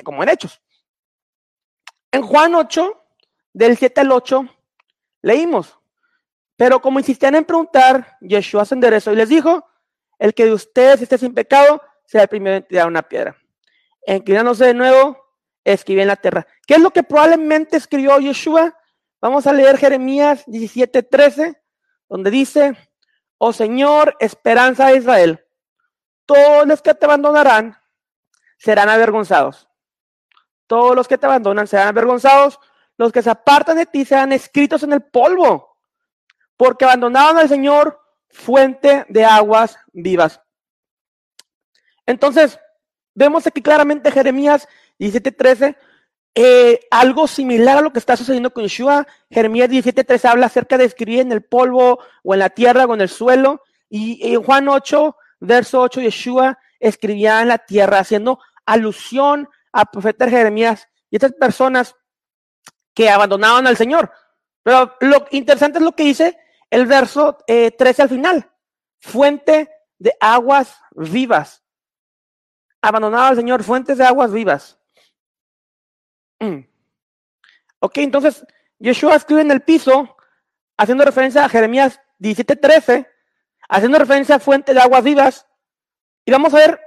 como 0.04 0.24
en 0.24 0.30
hechos. 0.30 0.62
En 2.12 2.24
Juan 2.24 2.56
8, 2.56 3.04
del 3.54 3.78
7 3.78 4.02
al 4.02 4.12
8, 4.12 4.46
leímos, 5.22 5.78
pero 6.56 6.82
como 6.82 7.00
insistían 7.00 7.36
en 7.36 7.46
preguntar, 7.46 8.18
Yeshua 8.22 8.66
se 8.66 8.76
enderezó 8.76 9.14
y 9.14 9.16
les 9.16 9.30
dijo, 9.30 9.68
el 10.20 10.34
que 10.34 10.46
de 10.46 10.54
ustedes 10.54 11.02
esté 11.02 11.18
sin 11.18 11.34
pecado, 11.34 11.82
sea 12.06 12.24
el 12.24 12.28
primero 12.28 12.58
en 12.58 12.68
tirar 12.68 12.88
una 12.88 13.02
piedra. 13.02 13.36
Inclinándose 14.06 14.66
de 14.66 14.74
nuevo, 14.74 15.18
escribió 15.64 16.02
en 16.02 16.10
la 16.10 16.16
tierra. 16.16 16.46
¿Qué 16.68 16.76
es 16.76 16.80
lo 16.80 16.92
que 16.92 17.04
probablemente 17.04 17.78
escribió 17.78 18.20
Yeshua? 18.20 18.78
Vamos 19.22 19.46
a 19.46 19.54
leer 19.54 19.78
Jeremías 19.78 20.46
17:13, 20.48 21.62
donde 22.10 22.32
dice, 22.32 22.76
oh 23.38 23.54
Señor, 23.54 24.18
esperanza 24.20 24.88
de 24.88 24.98
Israel, 24.98 25.46
todos 26.26 26.68
los 26.68 26.82
que 26.82 26.96
te 26.96 27.06
abandonarán 27.06 27.78
serán 28.58 28.90
avergonzados. 28.90 29.70
Todos 30.66 30.96
los 30.96 31.08
que 31.08 31.18
te 31.18 31.26
abandonan 31.26 31.68
serán 31.68 31.90
avergonzados, 31.90 32.60
los 32.98 33.12
que 33.12 33.22
se 33.22 33.30
apartan 33.30 33.78
de 33.78 33.86
ti 33.86 34.06
serán 34.06 34.32
escritos 34.32 34.84
en 34.84 34.94
el 34.94 35.02
polvo, 35.02 35.78
porque 36.58 36.86
abandonaron 36.86 37.38
al 37.38 37.50
Señor, 37.50 38.00
fuente 38.30 39.06
de 39.10 39.26
aguas 39.26 39.78
vivas. 39.92 40.42
Entonces, 42.06 42.60
vemos 43.14 43.46
aquí 43.46 43.62
claramente 43.62 44.12
Jeremías 44.12 44.68
17:13, 44.98 45.78
eh, 46.34 46.80
algo 46.92 47.28
similar 47.28 47.78
a 47.78 47.82
lo 47.82 47.92
que 47.92 48.00
está 48.00 48.16
sucediendo 48.16 48.54
con 48.54 48.64
Yeshua. 48.64 49.06
Jeremías 49.30 49.70
17:13 49.70 50.30
habla 50.30 50.46
acerca 50.46 50.78
de 50.78 50.86
escribir 50.86 51.20
en 51.20 51.32
el 51.32 51.44
polvo 51.44 52.00
o 52.24 52.34
en 52.34 52.40
la 52.40 52.50
tierra 52.50 52.86
o 52.86 52.94
en 52.94 53.02
el 53.02 53.10
suelo. 53.10 53.64
Y 53.90 54.34
en 54.34 54.42
Juan 54.42 54.70
8, 54.70 55.16
verso 55.42 55.82
8, 55.82 56.02
Yeshua 56.02 56.58
escribía 56.80 57.42
en 57.42 57.50
la 57.50 57.58
tierra, 57.58 58.00
haciendo 58.00 58.40
alusión 58.66 59.50
al 59.74 59.88
profeta 59.92 60.30
Jeremías 60.30 60.88
y 61.10 61.18
estas 61.18 61.34
personas 61.34 61.96
que 62.94 63.10
abandonaban 63.10 63.68
al 63.68 63.78
Señor. 63.78 64.12
Pero 64.64 64.96
lo 65.02 65.26
interesante 65.32 65.80
es 65.80 65.84
lo 65.84 65.94
que 65.94 66.04
dice 66.04 66.38
el 66.70 66.86
verso 66.86 67.38
13 67.46 67.76
eh, 67.80 68.04
al 68.04 68.10
final. 68.10 68.52
Fuente 69.00 69.70
de 69.98 70.14
aguas 70.20 70.78
vivas. 70.92 71.64
Abandonado 72.82 73.26
al 73.26 73.36
Señor, 73.36 73.64
fuentes 73.64 73.98
de 73.98 74.06
aguas 74.06 74.32
vivas. 74.32 74.81
Mm. 76.42 76.66
Ok, 77.80 77.98
entonces 78.00 78.44
Yeshua 78.80 79.16
escribe 79.16 79.42
en 79.42 79.52
el 79.52 79.62
piso, 79.62 80.18
haciendo 80.76 81.06
referencia 81.06 81.46
a 81.46 81.50
Jeremías 81.50 82.02
17:13, 82.20 83.08
haciendo 83.70 84.00
referencia 84.00 84.36
a 84.36 84.40
fuente 84.40 84.74
de 84.74 84.82
aguas 84.82 85.04
vivas. 85.04 85.48
Y 86.26 86.32
vamos 86.32 86.54
a 86.54 86.58
ver 86.58 86.80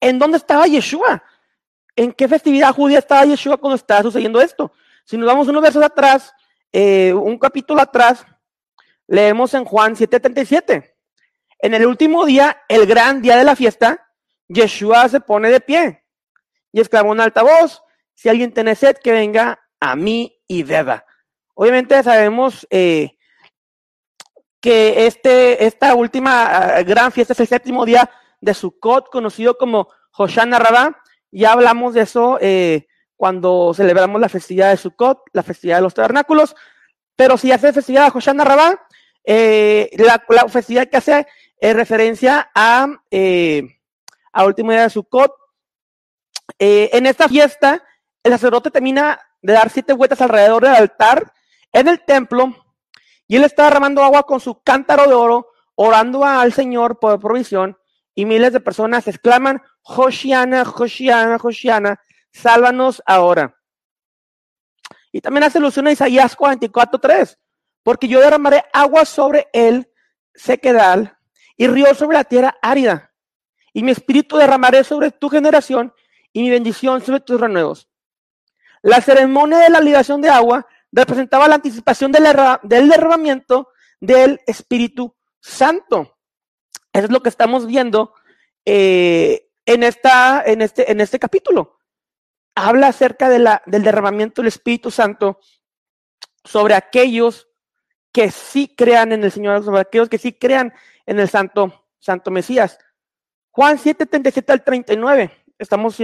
en 0.00 0.18
dónde 0.18 0.36
estaba 0.36 0.66
Yeshua, 0.66 1.24
en 1.96 2.12
qué 2.12 2.28
festividad 2.28 2.74
judía 2.74 2.98
estaba 2.98 3.24
Yeshua 3.24 3.56
cuando 3.56 3.76
estaba 3.76 4.02
sucediendo 4.02 4.40
esto. 4.40 4.72
Si 5.04 5.16
nos 5.16 5.26
vamos 5.26 5.48
unos 5.48 5.62
versos 5.62 5.82
atrás, 5.82 6.32
eh, 6.72 7.12
un 7.14 7.38
capítulo 7.38 7.80
atrás, 7.80 8.26
leemos 9.06 9.54
en 9.54 9.64
Juan 9.64 9.96
7:37. 9.96 10.94
En 11.58 11.72
el 11.72 11.86
último 11.86 12.26
día, 12.26 12.62
el 12.68 12.86
gran 12.86 13.22
día 13.22 13.36
de 13.36 13.44
la 13.44 13.56
fiesta, 13.56 14.10
Yeshua 14.48 15.08
se 15.08 15.20
pone 15.20 15.48
de 15.48 15.60
pie 15.60 16.04
y 16.70 16.80
exclamó 16.80 17.14
en 17.14 17.20
alta 17.20 17.42
voz, 17.42 17.82
si 18.14 18.28
alguien 18.28 18.52
tiene 18.52 18.74
sed, 18.74 18.96
que 19.02 19.12
venga 19.12 19.60
a 19.80 19.96
mí 19.96 20.40
y 20.46 20.62
beba. 20.62 21.04
Obviamente 21.54 22.02
sabemos 22.02 22.66
eh, 22.70 23.16
que 24.60 25.06
este, 25.06 25.64
esta 25.64 25.94
última 25.94 26.46
ah, 26.46 26.82
gran 26.82 27.12
fiesta 27.12 27.32
es 27.32 27.40
el 27.40 27.48
séptimo 27.48 27.84
día 27.84 28.08
de 28.40 28.54
Sukkot, 28.54 29.10
conocido 29.10 29.58
como 29.58 29.88
Hoshana 30.16 30.58
Rabá. 30.58 31.02
Ya 31.30 31.52
hablamos 31.52 31.94
de 31.94 32.02
eso 32.02 32.38
eh, 32.40 32.86
cuando 33.16 33.72
celebramos 33.74 34.20
la 34.20 34.28
festividad 34.28 34.70
de 34.70 34.76
Sukkot, 34.76 35.18
la 35.32 35.42
festividad 35.42 35.78
de 35.78 35.82
los 35.82 35.94
tabernáculos. 35.94 36.54
Pero 37.16 37.36
si 37.36 37.52
hace 37.52 37.72
festividad 37.72 38.10
de 38.10 38.18
Hoshana 38.18 38.44
Rabá, 38.44 38.86
eh, 39.24 39.90
la, 39.98 40.24
la, 40.28 40.48
festividad 40.48 40.88
que 40.88 40.96
hace 40.96 41.26
es 41.58 41.76
referencia 41.76 42.50
a, 42.54 42.86
a 44.32 44.44
último 44.44 44.72
día 44.72 44.82
de 44.82 44.90
Sukkot. 44.90 45.32
en 46.58 47.06
esta 47.06 47.28
fiesta, 47.28 47.82
el 48.22 48.32
sacerdote 48.32 48.70
termina 48.70 49.20
de 49.40 49.52
dar 49.52 49.70
siete 49.70 49.92
vueltas 49.92 50.20
alrededor 50.20 50.62
del 50.62 50.74
altar 50.74 51.32
en 51.72 51.88
el 51.88 52.04
templo 52.04 52.54
y 53.26 53.36
él 53.36 53.44
está 53.44 53.64
derramando 53.64 54.02
agua 54.02 54.24
con 54.24 54.40
su 54.40 54.62
cántaro 54.62 55.06
de 55.06 55.14
oro, 55.14 55.48
orando 55.74 56.24
al 56.24 56.52
Señor 56.52 56.98
por 56.98 57.18
provisión 57.18 57.78
y 58.14 58.26
miles 58.26 58.52
de 58.52 58.60
personas 58.60 59.08
exclaman, 59.08 59.62
Josiana, 59.80 60.64
Josiana, 60.64 61.38
Josiana, 61.38 62.00
sálvanos 62.30 63.02
ahora. 63.06 63.56
Y 65.10 65.20
también 65.20 65.44
hace 65.44 65.58
alusión 65.58 65.86
a 65.86 65.92
Isaías 65.92 66.36
44.3, 66.36 67.38
porque 67.82 68.08
yo 68.08 68.20
derramaré 68.20 68.64
agua 68.72 69.04
sobre 69.04 69.48
él, 69.52 69.90
sequedal, 70.34 71.16
y 71.56 71.66
río 71.66 71.94
sobre 71.94 72.16
la 72.16 72.24
tierra 72.24 72.56
árida. 72.62 73.10
y 73.74 73.82
mi 73.82 73.92
espíritu 73.92 74.36
derramaré 74.36 74.84
sobre 74.84 75.10
tu 75.10 75.30
generación 75.30 75.94
y 76.30 76.42
mi 76.42 76.50
bendición 76.50 77.00
sobre 77.00 77.20
tus 77.20 77.40
renuevos. 77.40 77.88
La 78.82 79.00
ceremonia 79.00 79.58
de 79.58 79.70
la 79.70 79.80
libación 79.80 80.20
de 80.20 80.28
agua 80.28 80.66
representaba 80.90 81.48
la 81.48 81.54
anticipación 81.54 82.12
del, 82.12 82.24
derramamiento 82.62 83.68
del 84.00 84.40
Espíritu 84.46 85.14
Santo. 85.40 86.18
Eso 86.92 87.06
es 87.06 87.10
lo 87.10 87.22
que 87.22 87.28
estamos 87.28 87.66
viendo 87.66 88.12
eh, 88.64 89.48
en, 89.64 89.82
esta, 89.82 90.42
en, 90.44 90.60
este, 90.60 90.90
en 90.90 91.00
este 91.00 91.18
capítulo. 91.18 91.78
Habla 92.54 92.88
acerca 92.88 93.28
de 93.28 93.38
la, 93.38 93.62
del 93.66 93.82
derramamiento 93.82 94.42
del 94.42 94.48
Espíritu 94.48 94.90
Santo 94.90 95.38
sobre 96.44 96.74
aquellos 96.74 97.48
que 98.12 98.30
sí 98.30 98.74
crean 98.76 99.12
en 99.12 99.24
el 99.24 99.32
Señor, 99.32 99.64
sobre 99.64 99.80
aquellos 99.80 100.08
que 100.08 100.18
sí 100.18 100.34
crean 100.34 100.74
en 101.06 101.18
el 101.18 101.28
Santo, 101.28 101.86
Santo 101.98 102.30
Mesías. 102.30 102.78
Juan 103.50 103.78
7, 103.78 104.06
37 104.06 104.52
al 104.52 104.64
39. 104.64 105.44
Estamos 105.58 105.96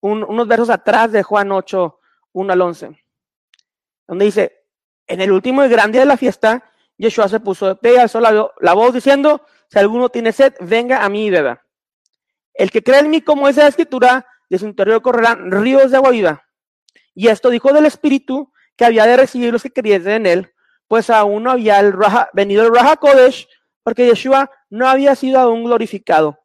unos 0.00 0.48
versos 0.48 0.70
atrás 0.70 1.12
de 1.12 1.22
Juan 1.22 1.52
8, 1.52 2.00
1 2.32 2.52
al 2.52 2.60
11. 2.60 3.04
Donde 4.06 4.24
dice, 4.24 4.64
en 5.06 5.20
el 5.20 5.32
último 5.32 5.64
y 5.64 5.68
gran 5.68 5.92
día 5.92 6.02
de 6.02 6.06
la 6.06 6.16
fiesta, 6.16 6.64
Yeshua 6.96 7.28
se 7.28 7.40
puso 7.40 7.66
de 7.66 7.76
pie 7.76 7.94
y 7.94 7.96
alzó 7.96 8.20
la, 8.20 8.50
la, 8.60 8.74
voz 8.74 8.92
diciendo, 8.92 9.42
si 9.70 9.78
alguno 9.78 10.08
tiene 10.08 10.32
sed, 10.32 10.54
venga 10.60 11.04
a 11.04 11.08
mí 11.08 11.26
y 11.26 11.30
beba. 11.30 11.64
El 12.54 12.70
que 12.70 12.82
cree 12.82 13.00
en 13.00 13.10
mí, 13.10 13.20
como 13.20 13.48
dice 13.48 13.60
la 13.60 13.68
escritura, 13.68 14.26
de 14.48 14.58
su 14.58 14.66
interior 14.66 15.02
correrán 15.02 15.50
ríos 15.50 15.90
de 15.90 15.96
agua 15.96 16.10
viva. 16.10 16.44
Y 17.14 17.28
esto 17.28 17.50
dijo 17.50 17.72
del 17.72 17.86
Espíritu 17.86 18.52
que 18.76 18.84
había 18.84 19.06
de 19.06 19.16
recibir 19.16 19.52
los 19.52 19.62
que 19.62 19.72
creyesen 19.72 20.12
en 20.12 20.26
él, 20.26 20.54
pues 20.86 21.10
aún 21.10 21.42
no 21.42 21.50
había 21.50 21.80
el 21.80 21.94
venido 22.32 22.64
el 22.64 22.74
Raja 22.74 22.96
Kodesh, 22.96 23.48
porque 23.82 24.06
Yeshua 24.06 24.50
no 24.70 24.88
había 24.88 25.14
sido 25.14 25.38
aún 25.38 25.64
glorificado. 25.64 26.38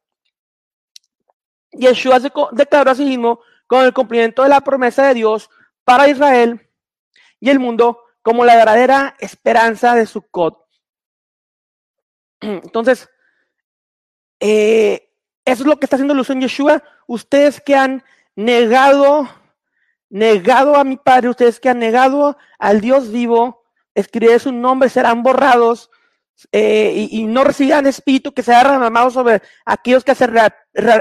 Yeshua 1.76 2.20
se 2.20 2.32
declaró 2.52 2.90
a 2.90 2.94
sí 2.94 3.04
mismo 3.04 3.40
con 3.66 3.84
el 3.84 3.92
cumplimiento 3.92 4.42
de 4.42 4.48
la 4.48 4.60
promesa 4.60 5.06
de 5.06 5.14
Dios 5.14 5.50
para 5.84 6.08
Israel 6.08 6.68
y 7.40 7.50
el 7.50 7.58
mundo 7.58 8.00
como 8.22 8.44
la 8.44 8.56
verdadera 8.56 9.16
esperanza 9.18 9.94
de 9.94 10.06
su 10.06 10.22
cod. 10.22 10.54
Entonces, 12.40 13.08
eh, 14.40 15.10
eso 15.44 15.62
es 15.62 15.66
lo 15.66 15.78
que 15.78 15.86
está 15.86 15.96
haciendo 15.96 16.14
en 16.14 16.40
Yeshua. 16.40 16.82
Ustedes 17.06 17.60
que 17.60 17.76
han 17.76 18.02
negado, 18.34 19.28
negado 20.08 20.76
a 20.76 20.84
mi 20.84 20.96
Padre, 20.96 21.28
ustedes 21.28 21.60
que 21.60 21.68
han 21.68 21.78
negado 21.78 22.36
al 22.58 22.80
Dios 22.80 23.10
vivo, 23.10 23.64
escribiré 23.94 24.38
su 24.38 24.52
nombre, 24.52 24.88
serán 24.88 25.22
borrados 25.22 25.90
eh, 26.52 27.08
y, 27.10 27.24
no 27.24 27.44
recibirán 27.44 27.86
espíritu 27.86 28.32
que 28.32 28.42
sea 28.42 28.58
derramado 28.58 29.10
sobre 29.10 29.42
aquellos 29.64 30.04
que 30.04 30.14
se 30.14 30.28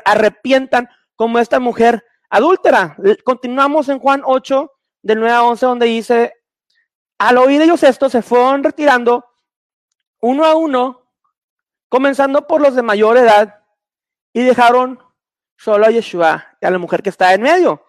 arrepientan 0.05 0.89
como 1.15 1.39
esta 1.39 1.59
mujer 1.59 2.03
adúltera. 2.29 2.95
Continuamos 3.23 3.89
en 3.89 3.99
Juan 3.99 4.21
8, 4.25 4.71
del 5.01 5.19
9 5.19 5.33
a 5.33 5.43
11, 5.43 5.65
donde 5.65 5.85
dice, 5.87 6.33
al 7.17 7.37
oír 7.37 7.61
ellos 7.61 7.83
esto, 7.83 8.09
se 8.09 8.21
fueron 8.21 8.63
retirando 8.63 9.25
uno 10.19 10.45
a 10.45 10.55
uno, 10.55 11.07
comenzando 11.89 12.47
por 12.47 12.61
los 12.61 12.75
de 12.75 12.81
mayor 12.81 13.17
edad, 13.17 13.61
y 14.31 14.41
dejaron 14.41 14.99
solo 15.57 15.85
a 15.85 15.91
Yeshua 15.91 16.45
y 16.59 16.65
a 16.65 16.71
la 16.71 16.77
mujer 16.77 17.03
que 17.03 17.09
está 17.09 17.33
en 17.33 17.41
medio. 17.41 17.83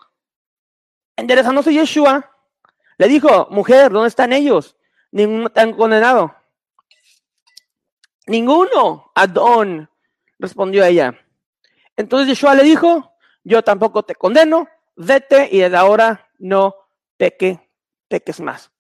Enderezándose 1.17 1.73
Yeshua, 1.73 2.31
le 2.99 3.09
dijo, 3.09 3.49
mujer, 3.51 3.93
¿dónde 3.93 4.09
están 4.09 4.33
ellos? 4.33 4.77
Ninguno 5.11 5.49
te 5.51 5.61
han 5.61 5.73
condenado. 5.73 6.35
Ninguno, 8.27 9.11
Adón, 9.15 9.91
respondió 10.39 10.85
ella. 10.85 11.19
Entonces 11.97 12.29
Yeshua 12.29 12.55
le 12.55 12.63
dijo, 12.63 13.13
yo 13.45 13.63
tampoco 13.63 14.03
te 14.03 14.15
condeno, 14.15 14.69
vete 14.97 15.49
y 15.53 15.59
desde 15.59 15.77
ahora 15.77 16.31
no 16.39 16.75
peque, 17.17 17.71
peques 18.09 18.41
más. 18.41 18.71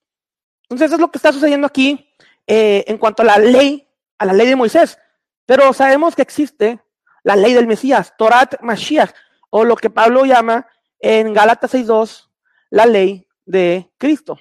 Entonces 0.63 0.93
es 0.93 0.99
lo 0.99 1.11
que 1.11 1.19
está 1.19 1.33
sucediendo 1.33 1.67
aquí 1.67 2.11
eh, 2.47 2.85
en 2.87 2.99
cuanto 2.99 3.23
a 3.23 3.27
la 3.27 3.39
ley, 3.39 3.89
a 4.19 4.25
la 4.25 4.33
ley 4.33 4.47
de 4.47 4.57
Moisés. 4.57 4.99
Pero 5.47 5.73
sabemos 5.73 6.17
que 6.17 6.23
existe 6.23 6.81
la 7.23 7.37
ley 7.37 7.53
del 7.53 7.67
Mesías, 7.67 8.15
Torat 8.17 8.61
Mashiach, 8.63 9.13
o 9.51 9.65
lo 9.65 9.77
que 9.77 9.91
Pablo 9.91 10.25
llama 10.25 10.67
en 10.99 11.33
Gálatas 11.35 11.75
6.2, 11.75 12.31
la 12.71 12.87
ley 12.87 13.29
de 13.45 13.93
Cristo, 13.99 14.39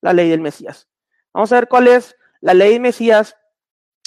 la 0.00 0.12
ley 0.12 0.30
del 0.30 0.40
Mesías. 0.40 0.88
Vamos 1.32 1.52
a 1.52 1.56
ver 1.56 1.68
cuál 1.68 1.88
es 1.88 2.16
la 2.40 2.54
ley 2.54 2.72
del 2.72 2.80
Mesías 2.80 3.36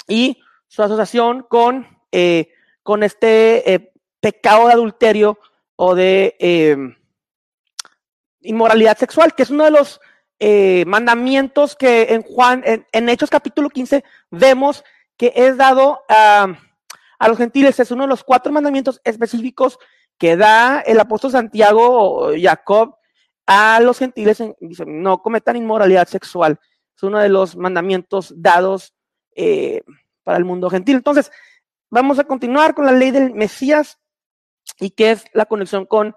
y 0.09 0.41
su 0.67 0.83
asociación 0.83 1.45
con, 1.49 1.87
eh, 2.11 2.51
con 2.83 3.03
este 3.03 3.73
eh, 3.73 3.93
pecado 4.19 4.67
de 4.67 4.73
adulterio 4.73 5.39
o 5.77 5.95
de 5.95 6.35
eh, 6.39 6.77
inmoralidad 8.41 8.97
sexual, 8.97 9.33
que 9.33 9.43
es 9.43 9.49
uno 9.49 9.63
de 9.63 9.71
los 9.71 10.01
mandamientos 10.85 11.75
que 11.75 12.13
en 12.13 12.21
Juan, 12.23 12.63
en, 12.65 12.87
en, 12.93 13.09
Hechos 13.09 13.29
capítulo 13.29 13.69
15, 13.69 14.05
vemos 14.31 14.85
que 15.17 15.33
es 15.35 15.57
dado 15.57 16.01
a 16.07 16.57
a 17.19 17.27
los 17.27 17.37
gentiles. 17.37 17.79
Es 17.79 17.91
uno 17.91 18.03
de 18.03 18.09
los 18.09 18.23
cuatro 18.23 18.51
mandamientos 18.51 18.99
específicos 19.03 19.77
que 20.17 20.35
da 20.37 20.79
el 20.79 20.99
apóstol 20.99 21.31
Santiago 21.31 21.87
o 21.91 22.31
Jacob 22.35 22.95
a 23.45 23.79
los 23.81 23.99
gentiles. 23.99 24.41
dice, 24.59 24.85
no 24.87 25.21
cometan 25.21 25.57
inmoralidad 25.57 26.07
sexual. 26.07 26.59
Es 26.95 27.03
uno 27.03 27.19
de 27.19 27.29
los 27.29 27.55
mandamientos 27.55 28.33
dados 28.35 28.93
eh, 29.41 29.83
para 30.25 30.37
el 30.37 30.43
mundo 30.43 30.69
gentil. 30.69 30.97
Entonces, 30.97 31.31
vamos 31.89 32.19
a 32.19 32.25
continuar 32.25 32.75
con 32.75 32.85
la 32.85 32.91
ley 32.91 33.11
del 33.11 33.33
Mesías 33.33 33.97
y 34.81 34.89
qué 34.89 35.11
es 35.11 35.23
la 35.33 35.45
conexión 35.45 35.85
con 35.85 36.13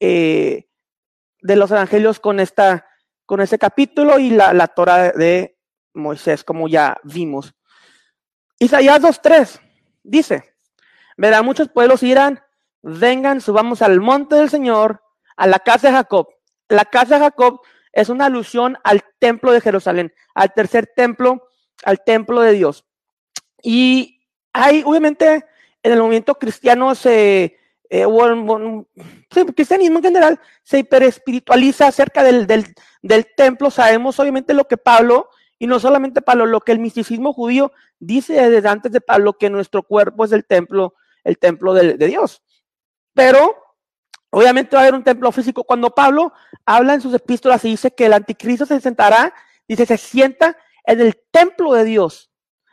eh, 0.00 0.66
de 1.40 1.54
los 1.54 1.70
evangelios 1.70 2.18
con 2.18 2.40
esta 2.40 2.88
con 3.26 3.40
este 3.40 3.58
capítulo 3.58 4.18
y 4.18 4.30
la, 4.30 4.52
la 4.52 4.66
Torah 4.66 5.12
de 5.12 5.56
Moisés, 5.94 6.42
como 6.42 6.66
ya 6.66 6.96
vimos. 7.04 7.54
Isaías 8.58 9.00
2.3 9.00 9.60
dice, 10.02 10.56
verán 11.16 11.44
muchos 11.44 11.68
pueblos 11.68 12.02
irán, 12.02 12.42
vengan, 12.82 13.40
subamos 13.40 13.82
al 13.82 14.00
monte 14.00 14.34
del 14.34 14.50
Señor, 14.50 15.00
a 15.36 15.46
la 15.46 15.60
casa 15.60 15.88
de 15.88 15.94
Jacob. 15.94 16.28
La 16.68 16.84
casa 16.84 17.14
de 17.14 17.24
Jacob 17.24 17.60
es 17.92 18.08
una 18.08 18.26
alusión 18.26 18.76
al 18.82 19.04
templo 19.20 19.52
de 19.52 19.60
Jerusalén, 19.60 20.12
al 20.34 20.52
tercer 20.52 20.92
templo, 20.94 21.48
al 21.84 22.02
templo 22.02 22.40
de 22.40 22.52
Dios. 22.52 22.84
Y 23.62 24.20
hay, 24.52 24.82
obviamente, 24.84 25.44
en 25.82 25.92
el 25.92 25.98
movimiento 25.98 26.34
cristiano 26.36 26.94
se, 26.94 27.58
eh, 27.90 28.06
cristianismo 29.54 29.98
en 29.98 30.04
general, 30.04 30.40
se 30.62 30.78
hiperespiritualiza 30.78 31.86
acerca 31.86 32.22
del, 32.22 32.46
del, 32.46 32.74
del 33.02 33.26
templo. 33.36 33.70
Sabemos, 33.70 34.18
obviamente, 34.18 34.54
lo 34.54 34.66
que 34.66 34.76
Pablo 34.76 35.28
y 35.58 35.66
no 35.66 35.78
solamente 35.80 36.22
Pablo, 36.22 36.46
lo 36.46 36.60
que 36.60 36.72
el 36.72 36.78
misticismo 36.78 37.32
judío 37.32 37.72
dice 37.98 38.50
desde 38.50 38.68
antes 38.68 38.92
de 38.92 39.00
Pablo, 39.00 39.34
que 39.34 39.50
nuestro 39.50 39.82
cuerpo 39.82 40.24
es 40.24 40.32
el 40.32 40.44
templo, 40.44 40.94
el 41.22 41.38
templo 41.38 41.74
de, 41.74 41.96
Dios. 41.96 42.42
Pero 43.14 43.56
obviamente 44.30 44.76
va 44.76 44.82
a 44.82 44.84
haber 44.84 44.94
un 44.94 45.04
templo 45.04 45.30
físico. 45.32 45.64
Cuando 45.64 45.94
Pablo 45.94 46.32
habla 46.66 46.94
en 46.94 47.00
sus 47.00 47.14
epístolas 47.14 47.64
y 47.64 47.70
dice 47.70 47.92
que 47.92 48.06
el 48.06 48.12
anticristo 48.12 48.66
se 48.66 48.80
sentará, 48.80 49.32
dice, 49.68 49.86
se 49.86 49.96
sienta 49.96 50.56
en 50.84 51.00
el 51.00 51.20
templo 51.30 51.72
de 51.72 51.84
Dios, 51.84 52.30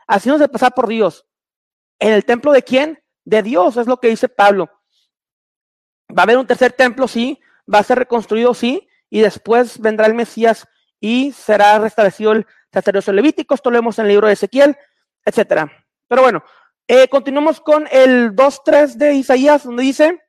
haciéndose 0.08 0.50
pasar 0.50 0.74
por 0.74 0.88
Dios. 0.88 1.26
¿En 2.00 2.14
el 2.14 2.26
templo 2.26 2.52
de 2.52 2.64
quién? 2.64 3.04
De 3.24 3.42
Dios, 3.44 3.78
es 3.78 3.88
lo 3.88 3.98
que 3.98 4.10
dice 4.10 4.30
Pablo. 4.30 4.70
Va 6.10 6.22
a 6.22 6.24
haber 6.24 6.38
un 6.38 6.48
tercer 6.48 6.74
templo, 6.74 7.08
sí, 7.08 7.40
va 7.72 7.80
a 7.80 7.84
ser 7.84 8.00
reconstruido, 8.00 8.54
sí, 8.54 8.88
y 9.10 9.22
después 9.22 9.80
vendrá 9.80 10.08
el 10.08 10.14
Mesías 10.14 10.68
y 11.00 11.32
será 11.32 11.80
restablecido 11.80 12.34
el 12.34 12.46
sacerdocio 12.72 13.14
levítico, 13.14 13.56
esto 13.56 13.70
lo 13.70 13.78
vemos 13.78 14.00
en 14.00 14.06
el 14.06 14.10
libro 14.10 14.28
de 14.28 14.34
Ezequiel, 14.34 14.78
etcétera. 15.26 15.72
Pero 16.08 16.22
bueno, 16.22 16.44
eh, 16.88 17.08
continuamos 17.08 17.62
con 17.62 17.88
el 17.92 18.36
2.3 18.36 18.96
de 18.96 19.14
Isaías, 19.14 19.64
donde 19.64 19.84
dice, 19.84 20.22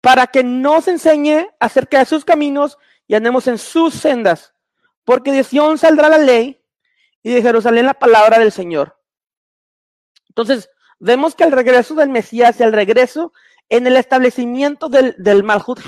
para 0.00 0.26
que 0.26 0.44
nos 0.44 0.88
enseñe 0.88 1.46
acerca 1.60 1.98
de 1.98 2.04
sus 2.04 2.24
caminos 2.24 2.78
y 3.06 3.14
andemos 3.14 3.46
en 3.48 3.58
sus 3.58 3.94
sendas, 3.94 4.53
porque 5.04 5.32
de 5.32 5.44
Sion 5.44 5.78
saldrá 5.78 6.08
la 6.08 6.18
ley 6.18 6.62
y 7.22 7.32
de 7.32 7.42
Jerusalén 7.42 7.86
la 7.86 7.94
palabra 7.94 8.38
del 8.38 8.52
Señor. 8.52 9.00
Entonces, 10.28 10.70
vemos 10.98 11.34
que 11.34 11.44
el 11.44 11.52
regreso 11.52 11.94
del 11.94 12.08
Mesías 12.08 12.58
y 12.58 12.62
el 12.62 12.72
regreso 12.72 13.32
en 13.68 13.86
el 13.86 13.96
establecimiento 13.96 14.88
del, 14.88 15.14
del 15.18 15.42
Malhut 15.42 15.80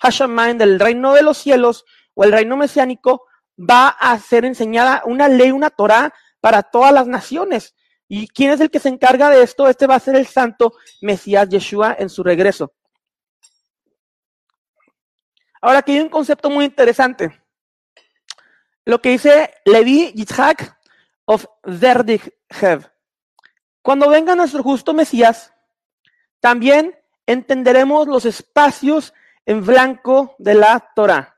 Hashamayim, 0.00 0.58
del 0.58 0.80
reino 0.80 1.12
de 1.12 1.22
los 1.22 1.38
cielos 1.38 1.84
o 2.14 2.24
el 2.24 2.32
reino 2.32 2.56
mesiánico, 2.56 3.26
va 3.58 3.88
a 3.88 4.18
ser 4.18 4.44
enseñada 4.44 5.02
una 5.04 5.28
ley, 5.28 5.50
una 5.50 5.70
Torah 5.70 6.12
para 6.40 6.62
todas 6.62 6.92
las 6.92 7.06
naciones. 7.06 7.74
¿Y 8.08 8.28
quién 8.28 8.50
es 8.50 8.60
el 8.60 8.70
que 8.70 8.80
se 8.80 8.88
encarga 8.88 9.30
de 9.30 9.42
esto? 9.42 9.68
Este 9.68 9.86
va 9.86 9.94
a 9.94 10.00
ser 10.00 10.16
el 10.16 10.26
santo 10.26 10.74
Mesías 11.00 11.48
Yeshua 11.48 11.96
en 11.98 12.08
su 12.08 12.22
regreso. 12.22 12.72
Ahora 15.60 15.78
aquí 15.78 15.92
hay 15.92 16.00
un 16.00 16.10
concepto 16.10 16.50
muy 16.50 16.66
interesante. 16.66 17.43
Lo 18.84 19.00
que 19.00 19.10
dice 19.10 19.54
Levi 19.64 20.12
Yitzhak 20.12 20.78
of 21.24 21.46
Verdighev. 21.62 22.90
Cuando 23.82 24.08
venga 24.08 24.34
nuestro 24.34 24.62
justo 24.62 24.94
Mesías, 24.94 25.52
también 26.40 26.98
entenderemos 27.26 28.06
los 28.06 28.24
espacios 28.24 29.14
en 29.46 29.64
blanco 29.64 30.34
de 30.38 30.54
la 30.54 30.92
Torah. 30.94 31.36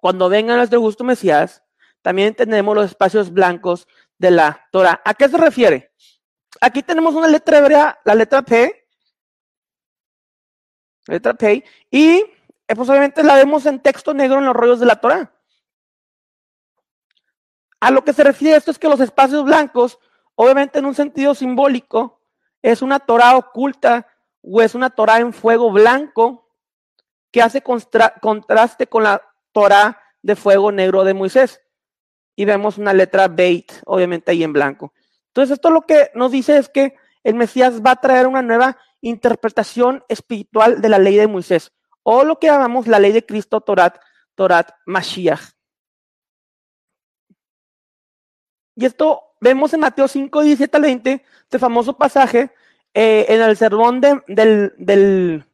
Cuando 0.00 0.28
venga 0.28 0.56
nuestro 0.56 0.80
gusto 0.80 1.04
Mesías, 1.04 1.62
también 2.02 2.28
entendemos 2.28 2.74
los 2.74 2.86
espacios 2.86 3.32
blancos 3.32 3.86
de 4.18 4.32
la 4.32 4.68
Torah. 4.72 5.00
¿A 5.04 5.14
qué 5.14 5.28
se 5.28 5.36
refiere? 5.36 5.92
Aquí 6.60 6.82
tenemos 6.82 7.14
una 7.14 7.28
letra 7.28 7.58
hebrea, 7.58 7.98
la 8.04 8.14
letra 8.14 8.42
P, 8.42 8.88
letra 11.06 11.34
P, 11.34 11.64
y 11.90 12.24
eh, 12.68 12.76
pues 12.76 12.88
obviamente 12.88 13.22
la 13.22 13.36
vemos 13.36 13.66
en 13.66 13.80
texto 13.80 14.14
negro 14.14 14.38
en 14.38 14.46
los 14.46 14.54
rollos 14.54 14.80
de 14.80 14.86
la 14.86 15.00
Torah. 15.00 15.32
A 17.82 17.90
lo 17.90 18.04
que 18.04 18.12
se 18.12 18.22
refiere 18.22 18.56
esto 18.56 18.70
es 18.70 18.78
que 18.78 18.88
los 18.88 19.00
espacios 19.00 19.44
blancos, 19.44 19.98
obviamente 20.36 20.78
en 20.78 20.84
un 20.84 20.94
sentido 20.94 21.34
simbólico, 21.34 22.20
es 22.62 22.80
una 22.80 23.00
Torah 23.00 23.36
oculta 23.36 24.06
o 24.40 24.62
es 24.62 24.76
una 24.76 24.90
Torah 24.90 25.18
en 25.18 25.32
fuego 25.32 25.72
blanco 25.72 26.48
que 27.32 27.42
hace 27.42 27.60
contraste 27.60 28.86
con 28.86 29.02
la 29.02 29.20
Torah 29.50 30.00
de 30.22 30.36
fuego 30.36 30.70
negro 30.70 31.02
de 31.02 31.12
Moisés. 31.12 31.60
Y 32.36 32.44
vemos 32.44 32.78
una 32.78 32.92
letra 32.92 33.26
Beit, 33.26 33.72
obviamente 33.84 34.30
ahí 34.30 34.44
en 34.44 34.52
blanco. 34.52 34.92
Entonces, 35.30 35.54
esto 35.54 35.68
lo 35.70 35.82
que 35.82 36.12
nos 36.14 36.30
dice 36.30 36.58
es 36.58 36.68
que 36.68 36.94
el 37.24 37.34
Mesías 37.34 37.82
va 37.84 37.90
a 37.90 38.00
traer 38.00 38.28
una 38.28 38.42
nueva 38.42 38.78
interpretación 39.00 40.04
espiritual 40.08 40.80
de 40.80 40.88
la 40.88 41.00
ley 41.00 41.16
de 41.16 41.26
Moisés, 41.26 41.72
o 42.04 42.22
lo 42.22 42.38
que 42.38 42.46
llamamos 42.46 42.86
la 42.86 43.00
ley 43.00 43.10
de 43.10 43.26
Cristo, 43.26 43.60
Torat, 43.60 43.98
Torat 44.36 44.70
Mashiach. 44.86 45.61
Y 48.76 48.86
esto 48.86 49.22
vemos 49.40 49.72
en 49.74 49.80
Mateo 49.80 50.08
5, 50.08 50.42
17 50.42 50.76
al 50.76 50.82
20, 50.82 51.24
este 51.42 51.58
famoso 51.58 51.96
pasaje, 51.96 52.50
eh, 52.94 53.26
en 53.28 53.40
el 53.42 53.56
sermón 53.56 54.00
del, 54.00 54.22
del 54.26 55.44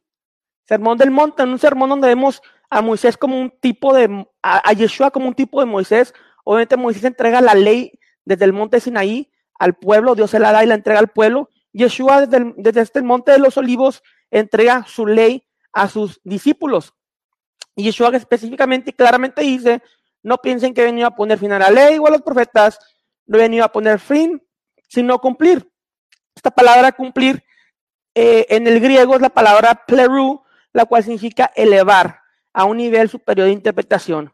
sermón 0.65 0.97
del 0.97 1.11
monte, 1.11 1.43
en 1.43 1.49
un 1.49 1.59
sermón 1.59 1.89
donde 1.89 2.07
vemos 2.07 2.41
a 2.69 2.81
Moisés 2.81 3.17
como 3.17 3.39
un 3.39 3.49
tipo 3.49 3.93
de, 3.93 4.27
a, 4.41 4.73
Yeshua 4.73 5.11
como 5.11 5.27
un 5.27 5.33
tipo 5.33 5.59
de 5.59 5.65
Moisés. 5.65 6.13
Obviamente 6.43 6.77
Moisés 6.77 7.03
entrega 7.03 7.41
la 7.41 7.55
ley 7.55 7.99
desde 8.25 8.45
el 8.45 8.53
monte 8.53 8.79
Sinaí 8.79 9.31
al 9.57 9.73
pueblo, 9.75 10.15
Dios 10.15 10.31
se 10.31 10.39
la 10.39 10.51
da 10.51 10.63
y 10.63 10.67
la 10.67 10.75
entrega 10.75 10.99
al 10.99 11.09
pueblo. 11.09 11.49
Yeshua 11.73 12.25
desde, 12.25 12.53
desde 12.57 12.81
este 12.81 13.01
monte 13.01 13.31
de 13.31 13.39
los 13.39 13.57
olivos 13.57 14.03
entrega 14.31 14.85
su 14.87 15.05
ley 15.05 15.43
a 15.73 15.87
sus 15.87 16.21
discípulos. 16.23 16.93
Y 17.75 17.83
Yeshua 17.83 18.09
específicamente 18.15 18.91
y 18.91 18.93
claramente 18.93 19.41
dice, 19.41 19.81
no 20.21 20.37
piensen 20.37 20.73
que 20.73 20.81
he 20.81 20.85
venido 20.85 21.07
a 21.07 21.15
poner 21.15 21.39
fin 21.39 21.51
a 21.51 21.59
la 21.59 21.71
ley 21.71 21.97
o 21.97 22.07
a 22.07 22.11
los 22.11 22.21
profetas, 22.21 22.79
no 23.29 23.37
he 23.37 23.41
venido 23.41 23.63
a 23.63 23.71
poner 23.71 23.99
fin, 23.99 24.43
sino 24.87 25.19
cumplir. 25.19 25.71
Esta 26.35 26.49
palabra 26.49 26.91
cumplir 26.91 27.43
eh, 28.15 28.47
en 28.49 28.65
el 28.65 28.79
griego 28.79 29.13
es 29.13 29.21
la 29.21 29.29
palabra 29.29 29.85
pleru, 29.85 30.43
la 30.73 30.85
cual 30.85 31.03
significa 31.03 31.51
elevar 31.55 32.21
a 32.53 32.65
un 32.65 32.77
nivel 32.77 33.07
superior 33.07 33.45
de 33.45 33.53
interpretación. 33.53 34.33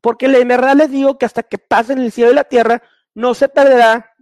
Porque 0.00 0.26
en 0.26 0.46
verdad 0.46 0.76
les 0.76 0.88
digo 0.88 1.18
que 1.18 1.26
hasta 1.26 1.42
que 1.42 1.58
pasen 1.58 1.98
el 1.98 2.12
cielo 2.12 2.30
y 2.30 2.36
la 2.36 2.44
tierra, 2.44 2.80
no 3.12 3.34
se 3.34 3.48
perderá 3.48 4.14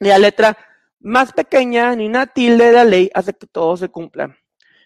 ni 0.00 0.10
la 0.10 0.18
letra 0.18 0.58
más 1.00 1.32
pequeña 1.32 1.96
ni 1.96 2.06
una 2.06 2.26
tilde 2.26 2.66
de 2.66 2.72
la 2.72 2.84
ley 2.84 3.10
hasta 3.14 3.32
que 3.32 3.46
todo 3.46 3.78
se 3.78 3.88
cumpla. 3.88 4.36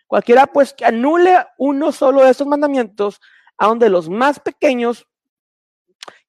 Cualquiera 0.07 0.47
pues 0.47 0.73
que 0.73 0.85
anule 0.85 1.45
uno 1.59 1.91
solo 1.91 2.23
de 2.23 2.31
estos 2.31 2.47
mandamientos, 2.47 3.21
a 3.57 3.67
donde 3.67 3.89
los 3.89 4.09
más 4.09 4.39
pequeños, 4.39 5.09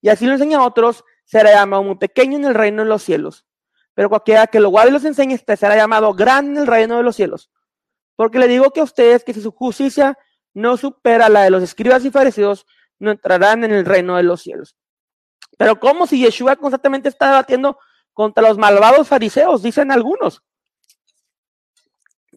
y 0.01 0.09
así 0.09 0.25
lo 0.25 0.33
enseña 0.33 0.57
a 0.57 0.65
otros, 0.65 1.05
será 1.29 1.51
llamado 1.51 1.83
muy 1.83 1.95
pequeño 1.95 2.37
en 2.37 2.45
el 2.45 2.55
reino 2.55 2.81
de 2.81 2.89
los 2.89 3.03
cielos. 3.03 3.45
Pero 3.93 4.09
cualquiera 4.09 4.47
que 4.47 4.59
lo 4.59 4.69
guarde 4.69 4.89
y 4.89 4.93
los 4.93 5.05
enseñe, 5.05 5.35
este 5.35 5.55
será 5.57 5.75
llamado 5.75 6.15
grande 6.15 6.53
en 6.53 6.57
el 6.57 6.67
reino 6.67 6.97
de 6.97 7.03
los 7.03 7.15
cielos. 7.15 7.51
Porque 8.15 8.39
le 8.39 8.47
digo 8.47 8.71
que 8.71 8.79
a 8.79 8.83
ustedes 8.83 9.23
que 9.23 9.35
si 9.35 9.41
su 9.41 9.51
justicia 9.51 10.17
no 10.55 10.75
supera 10.75 11.29
la 11.29 11.43
de 11.43 11.51
los 11.51 11.61
escribas 11.61 12.03
y 12.03 12.09
fariseos, 12.09 12.65
no 12.97 13.11
entrarán 13.11 13.63
en 13.63 13.71
el 13.71 13.85
reino 13.85 14.15
de 14.15 14.23
los 14.23 14.41
cielos. 14.41 14.75
Pero 15.55 15.79
como 15.79 16.07
si 16.07 16.19
Yeshua 16.19 16.55
constantemente 16.55 17.09
está 17.09 17.27
debatiendo 17.27 17.77
contra 18.11 18.41
los 18.41 18.57
malvados 18.57 19.07
fariseos, 19.07 19.61
dicen 19.61 19.91
algunos. 19.91 20.41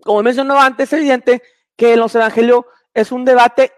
Como 0.03 0.23
mencionaba 0.23 0.67
antes, 0.67 0.93
es 0.93 0.99
evidente 0.99 1.43
que 1.77 1.95
en 1.95 2.01
los 2.01 2.15
evangelios 2.15 2.67
es 2.93 3.11
un 3.11 3.25
debate 3.25 3.73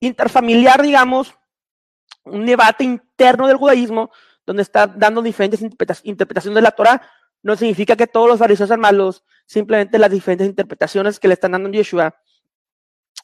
interfamiliar, 0.00 0.82
digamos, 0.82 1.36
un 2.30 2.46
debate 2.46 2.84
interno 2.84 3.46
del 3.46 3.56
judaísmo 3.56 4.10
donde 4.46 4.62
está 4.62 4.86
dando 4.86 5.22
diferentes 5.22 5.60
interpretaciones 5.62 6.54
de 6.54 6.62
la 6.62 6.70
Torah, 6.72 7.02
no 7.42 7.56
significa 7.56 7.96
que 7.96 8.06
todos 8.06 8.28
los 8.28 8.38
fariseos 8.38 8.68
sean 8.68 8.80
malos, 8.80 9.24
simplemente 9.46 9.98
las 9.98 10.10
diferentes 10.10 10.46
interpretaciones 10.46 11.18
que 11.18 11.28
le 11.28 11.34
están 11.34 11.52
dando 11.52 11.70
Yeshua 11.70 12.14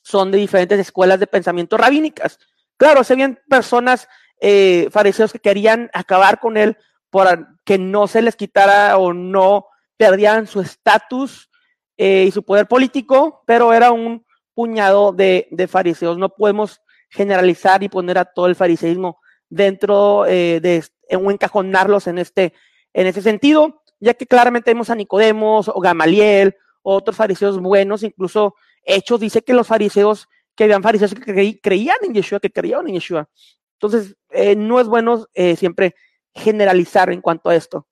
son 0.03 0.31
de 0.31 0.39
diferentes 0.39 0.79
escuelas 0.79 1.19
de 1.19 1.27
pensamiento 1.27 1.77
rabínicas. 1.77 2.39
Claro, 2.77 3.03
se 3.03 3.15
habían 3.15 3.39
personas, 3.49 4.09
eh, 4.41 4.89
fariseos 4.91 5.33
que 5.33 5.39
querían 5.39 5.91
acabar 5.93 6.39
con 6.39 6.57
él 6.57 6.77
por 7.11 7.49
que 7.65 7.79
no 7.79 8.07
se 8.07 8.23
les 8.23 8.37
quitara 8.37 8.99
o 8.99 9.13
no 9.13 9.67
perdieran 9.97 10.47
su 10.47 10.61
estatus 10.61 11.51
eh, 11.97 12.25
y 12.29 12.31
su 12.31 12.45
poder 12.45 12.69
político, 12.69 13.43
pero 13.47 13.73
era 13.73 13.91
un 13.91 14.25
puñado 14.55 15.13
de, 15.13 15.49
de 15.51 15.67
fariseos. 15.67 16.19
No 16.19 16.29
podemos 16.29 16.81
generalizar 17.09 17.83
y 17.83 17.89
poner 17.89 18.19
a 18.19 18.25
todo 18.25 18.47
el 18.47 18.57
fariseísmo 18.57 19.21
dentro 19.49 20.27
eh, 20.27 20.61
de 20.61 20.85
o 21.17 21.31
encajonarlos 21.31 22.07
en 22.07 22.19
este 22.19 22.53
en 22.93 23.07
ese 23.07 23.23
sentido, 23.23 23.83
ya 24.01 24.15
que 24.15 24.27
claramente 24.27 24.71
vemos 24.71 24.91
a 24.91 24.95
Nicodemos 24.95 25.69
o 25.69 25.81
Gamaliel 25.81 26.57
otros 26.83 27.17
fariseos 27.17 27.61
buenos, 27.61 28.03
incluso 28.05 28.55
Hechos 28.85 29.21
dice 29.21 29.43
que 29.43 29.53
los 29.53 29.67
fariseos 29.67 30.29
que 30.55 30.65
habían 30.65 30.83
fariseos 30.83 31.13
que 31.15 31.61
creían 31.61 31.97
en 32.03 32.15
Yeshua, 32.15 32.41
que 32.41 32.51
creían 32.51 32.89
en 32.89 32.95
Yeshua. 32.95 33.29
Entonces, 33.75 34.17
eh, 34.31 34.57
no 34.57 34.81
es 34.81 34.87
bueno 34.87 35.27
eh, 35.35 35.57
siempre 35.57 35.95
generalizar 36.35 37.11
en 37.11 37.21
cuanto 37.21 37.51
a 37.51 37.57
esto. 37.57 37.87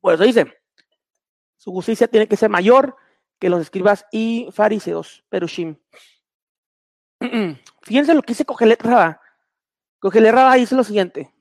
Por 0.00 0.14
eso 0.14 0.24
dice, 0.24 0.58
su 1.56 1.72
justicia 1.72 2.06
tiene 2.06 2.28
que 2.28 2.36
ser 2.36 2.50
mayor 2.50 2.96
que 3.38 3.48
los 3.48 3.60
escribas 3.60 4.04
y 4.12 4.48
fariseos, 4.52 5.24
Perushim. 5.28 5.76
Fíjense 7.82 8.14
lo 8.14 8.22
que 8.22 8.32
dice 8.32 8.44
Cogelet 8.44 8.82
Rabá. 8.82 9.20
Cogelet 10.00 10.32
Rabá 10.32 10.54
dice 10.54 10.74
lo 10.74 10.84
siguiente. 10.84 11.32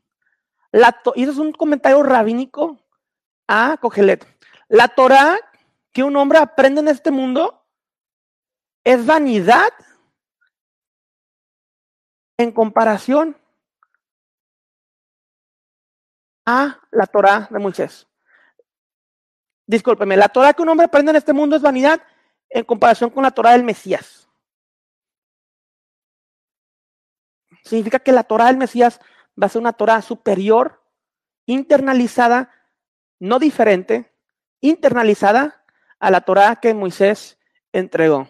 La 0.72 1.02
es 1.16 1.38
un 1.38 1.52
comentario 1.52 2.02
rabínico 2.04 2.80
a 3.48 3.78
Cogelet. 3.82 4.26
La 4.68 4.88
Torah 4.88 5.38
que 5.92 6.04
un 6.04 6.16
hombre 6.16 6.38
aprende 6.38 6.82
en 6.82 6.88
este 6.88 7.12
mundo 7.12 7.66
es 8.84 9.06
vanidad 9.06 9.70
en 12.38 12.52
comparación 12.52 13.38
a 16.46 16.80
la 16.92 17.06
Torah 17.06 17.48
de 17.52 17.60
Moisés. 17.60 18.08
Discúlpeme, 19.68 20.18
la 20.18 20.30
Torah 20.30 20.54
que 20.54 20.62
un 20.62 20.70
hombre 20.70 20.86
aprende 20.86 21.12
en 21.12 21.18
este 21.18 21.34
mundo 21.34 21.56
es 21.56 21.62
vanidad 21.62 22.02
en 22.50 22.66
comparación 22.66 23.10
con 23.10 23.24
la 23.24 23.32
Torah 23.32 23.52
del 23.52 23.64
Mesías. 23.64 24.21
Significa 27.64 28.00
que 28.00 28.12
la 28.12 28.24
Torah 28.24 28.48
del 28.48 28.58
Mesías 28.58 29.00
va 29.42 29.48
a 29.48 29.50
ser 29.50 29.62
una 29.62 29.74
Torah 29.74 30.02
superior, 30.02 30.84
internalizada, 31.46 32.52
no 33.20 33.40
diferente, 33.40 34.12
internalizada 34.60 35.64
a 36.00 36.12
la 36.12 36.22
Torah 36.22 36.58
que 36.58 36.74
Moisés 36.74 37.38
entregó. 37.72 38.28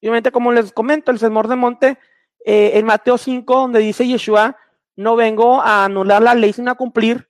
Y 0.00 0.06
obviamente, 0.08 0.30
como 0.30 0.52
les 0.52 0.72
comento, 0.72 1.10
el 1.10 1.18
Sermón 1.18 1.48
de 1.48 1.56
Monte, 1.56 1.98
eh, 2.44 2.72
en 2.74 2.86
Mateo 2.86 3.18
5, 3.18 3.54
donde 3.54 3.80
dice 3.80 4.06
Yeshua, 4.06 4.56
no 4.96 5.16
vengo 5.16 5.60
a 5.60 5.84
anular 5.84 6.22
la 6.22 6.34
ley, 6.34 6.52
sino 6.52 6.70
a 6.70 6.76
cumplir, 6.76 7.28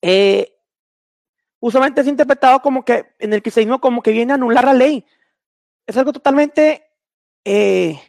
eh, 0.00 0.58
usualmente 1.60 2.00
es 2.00 2.06
interpretado 2.06 2.60
como 2.60 2.84
que 2.84 3.14
en 3.18 3.32
el 3.32 3.42
cristianismo 3.42 3.80
como 3.80 4.02
que 4.02 4.10
viene 4.10 4.32
a 4.32 4.34
anular 4.34 4.64
la 4.64 4.74
ley. 4.74 5.06
Es 5.86 5.96
algo 5.96 6.12
totalmente 6.12 6.84
eh, 7.44 8.00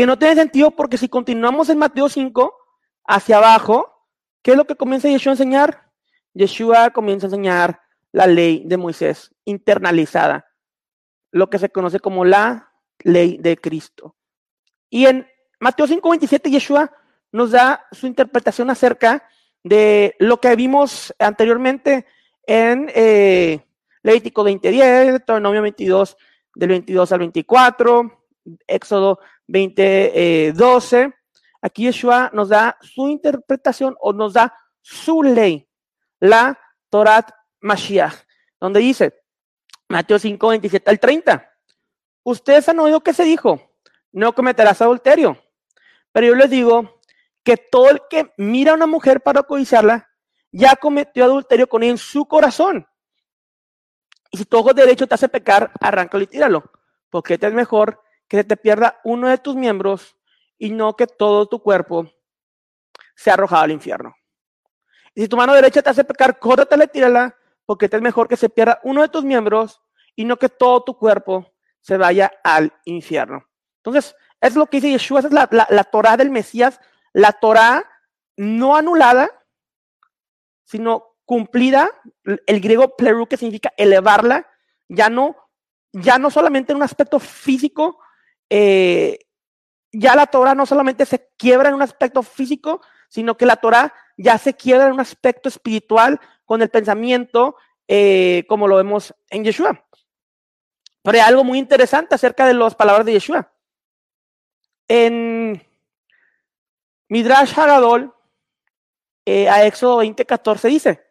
que 0.00 0.06
no 0.06 0.18
tiene 0.18 0.34
sentido 0.34 0.70
porque 0.70 0.96
si 0.96 1.10
continuamos 1.10 1.68
en 1.68 1.76
Mateo 1.76 2.08
5 2.08 2.56
hacia 3.04 3.36
abajo, 3.36 4.06
¿qué 4.40 4.52
es 4.52 4.56
lo 4.56 4.64
que 4.64 4.74
comienza 4.74 5.10
Yeshua 5.10 5.32
a 5.32 5.34
enseñar? 5.34 5.90
Yeshua 6.32 6.88
comienza 6.88 7.26
a 7.26 7.28
enseñar 7.28 7.82
la 8.10 8.26
ley 8.26 8.62
de 8.64 8.78
Moisés 8.78 9.34
internalizada, 9.44 10.46
lo 11.32 11.50
que 11.50 11.58
se 11.58 11.68
conoce 11.68 12.00
como 12.00 12.24
la 12.24 12.72
ley 13.00 13.36
de 13.42 13.58
Cristo. 13.58 14.16
Y 14.88 15.04
en 15.04 15.28
Mateo 15.58 15.86
5:27 15.86 16.48
Yeshua 16.48 16.90
nos 17.30 17.50
da 17.50 17.86
su 17.92 18.06
interpretación 18.06 18.70
acerca 18.70 19.28
de 19.62 20.16
lo 20.18 20.40
que 20.40 20.56
vimos 20.56 21.14
anteriormente 21.18 22.06
en 22.46 22.90
eh, 22.94 23.66
Levítico 24.02 24.44
20:10, 24.44 25.10
Deuteronomio 25.10 25.60
22, 25.60 26.16
del 26.54 26.68
22 26.70 27.12
al 27.12 27.18
24, 27.18 28.19
Éxodo 28.66 29.18
2012, 29.46 31.00
eh, 31.00 31.12
aquí 31.62 31.84
Yeshua 31.84 32.30
nos 32.32 32.48
da 32.48 32.78
su 32.80 33.08
interpretación 33.08 33.96
o 34.00 34.12
nos 34.12 34.32
da 34.32 34.54
su 34.80 35.22
ley, 35.22 35.68
la 36.18 36.58
Torah 36.88 37.26
Mashiach, 37.60 38.14
donde 38.60 38.80
dice, 38.80 39.22
Mateo 39.88 40.18
5, 40.18 40.48
27 40.48 40.90
al 40.90 41.00
30, 41.00 41.50
ustedes 42.22 42.68
han 42.68 42.78
oído 42.78 43.00
que 43.00 43.12
se 43.12 43.24
dijo, 43.24 43.74
no 44.12 44.34
cometerás 44.34 44.80
adulterio, 44.82 45.38
pero 46.12 46.28
yo 46.28 46.34
les 46.34 46.50
digo 46.50 47.00
que 47.42 47.56
todo 47.56 47.90
el 47.90 48.02
que 48.08 48.32
mira 48.36 48.72
a 48.72 48.74
una 48.74 48.86
mujer 48.86 49.20
para 49.20 49.42
codiciarla, 49.42 50.08
ya 50.52 50.76
cometió 50.76 51.24
adulterio 51.24 51.68
con 51.68 51.82
ella 51.82 51.92
en 51.92 51.98
su 51.98 52.26
corazón. 52.26 52.86
Y 54.30 54.38
si 54.38 54.44
tu 54.44 54.58
ojo 54.58 54.72
derecho 54.72 55.06
te 55.06 55.14
hace 55.14 55.28
pecar, 55.28 55.72
arráncalo 55.80 56.22
y 56.22 56.26
tíralo, 56.26 56.70
porque 57.08 57.38
es 57.40 57.52
mejor 57.52 58.00
que 58.30 58.36
se 58.36 58.44
te 58.44 58.56
pierda 58.56 59.00
uno 59.02 59.28
de 59.28 59.38
tus 59.38 59.56
miembros 59.56 60.16
y 60.56 60.70
no 60.70 60.94
que 60.94 61.08
todo 61.08 61.46
tu 61.46 61.60
cuerpo 61.60 62.08
sea 63.16 63.34
arrojado 63.34 63.64
al 63.64 63.72
infierno. 63.72 64.14
Y 65.16 65.22
si 65.22 65.28
tu 65.28 65.36
mano 65.36 65.52
derecha 65.52 65.82
te 65.82 65.90
hace 65.90 66.04
pecar, 66.04 66.38
córtatela 66.38 66.84
y 66.84 66.88
tírala, 66.88 67.36
porque 67.66 67.88
es 67.90 68.00
mejor 68.00 68.28
que 68.28 68.36
se 68.36 68.48
pierda 68.48 68.80
uno 68.84 69.02
de 69.02 69.08
tus 69.08 69.24
miembros 69.24 69.82
y 70.14 70.24
no 70.24 70.36
que 70.36 70.48
todo 70.48 70.84
tu 70.84 70.96
cuerpo 70.96 71.52
se 71.80 71.96
vaya 71.96 72.32
al 72.44 72.72
infierno. 72.84 73.48
Entonces, 73.78 74.14
es 74.40 74.54
lo 74.54 74.66
que 74.66 74.76
dice 74.76 74.92
Yeshua, 74.92 75.20
es 75.20 75.32
la, 75.32 75.48
la, 75.50 75.84
Torah 75.84 76.16
del 76.16 76.30
Mesías, 76.30 76.80
la 77.12 77.32
Torah 77.32 77.84
no 78.36 78.76
anulada, 78.76 79.28
sino 80.64 81.16
cumplida, 81.24 81.90
el 82.24 82.60
griego 82.60 82.96
pleru, 82.96 83.26
que 83.26 83.36
significa 83.36 83.72
elevarla, 83.76 84.46
ya 84.88 85.10
no, 85.10 85.36
ya 85.92 86.18
no 86.18 86.30
solamente 86.30 86.72
en 86.72 86.76
un 86.76 86.84
aspecto 86.84 87.18
físico, 87.18 87.99
eh, 88.50 89.18
ya 89.92 90.14
la 90.14 90.26
Torah 90.26 90.54
no 90.54 90.66
solamente 90.66 91.06
se 91.06 91.30
quiebra 91.36 91.68
en 91.68 91.74
un 91.74 91.82
aspecto 91.82 92.22
físico, 92.22 92.80
sino 93.08 93.36
que 93.36 93.46
la 93.46 93.56
Torah 93.56 93.92
ya 94.16 94.38
se 94.38 94.54
quiebra 94.54 94.86
en 94.86 94.92
un 94.92 95.00
aspecto 95.00 95.48
espiritual 95.48 96.20
con 96.44 96.62
el 96.62 96.68
pensamiento, 96.68 97.56
eh, 97.88 98.44
como 98.48 98.68
lo 98.68 98.76
vemos 98.76 99.14
en 99.30 99.44
Yeshua. 99.44 99.84
Pero 101.02 101.16
hay 101.16 101.24
algo 101.24 101.44
muy 101.44 101.58
interesante 101.58 102.14
acerca 102.14 102.46
de 102.46 102.54
las 102.54 102.74
palabras 102.74 103.06
de 103.06 103.12
Yeshua. 103.12 103.52
En 104.86 105.66
Midrash 107.08 107.58
Hagadol, 107.58 108.14
eh, 109.24 109.48
a 109.48 109.64
Éxodo 109.64 109.98
20:14 109.98 110.68
dice, 110.68 111.06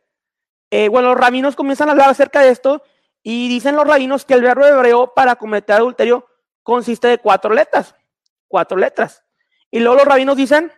eh, 0.71 0.88
bueno, 0.89 1.10
los 1.10 1.17
rabinos 1.17 1.56
comienzan 1.56 1.89
a 1.89 1.91
hablar 1.91 2.10
acerca 2.10 2.41
de 2.41 2.49
esto 2.49 2.84
y 3.23 3.49
dicen 3.49 3.75
los 3.75 3.88
rabinos 3.88 4.25
que 4.25 4.36
el 4.36 4.41
verbo 4.41 4.65
hebreo 4.65 5.13
para 5.13 5.36
cometer 5.36 5.75
adulterio 5.78 6.28
consiste 6.63 7.08
de 7.08 7.17
cuatro 7.17 7.54
letras, 7.54 7.95
cuatro 8.48 8.78
letras. 8.78 9.24
Y 9.72 9.80
luego 9.80 9.98
los 9.98 10.06
rabinos 10.06 10.38
dicen, 10.38 10.72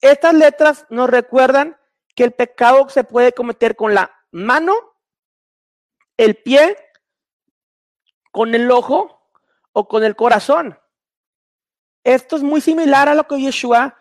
estas 0.00 0.34
letras 0.34 0.86
nos 0.90 1.08
recuerdan 1.08 1.78
que 2.14 2.24
el 2.24 2.32
pecado 2.32 2.88
se 2.88 3.04
puede 3.04 3.32
cometer 3.32 3.76
con 3.76 3.94
la 3.94 4.14
mano, 4.30 4.74
el 6.16 6.36
pie, 6.36 6.76
con 8.30 8.54
el 8.54 8.70
ojo 8.70 9.28
o 9.72 9.88
con 9.88 10.04
el 10.04 10.16
corazón. 10.16 10.78
Esto 12.04 12.36
es 12.36 12.42
muy 12.42 12.60
similar 12.60 13.08
a 13.08 13.14
lo 13.14 13.28
que 13.28 13.40
Yeshua 13.40 13.96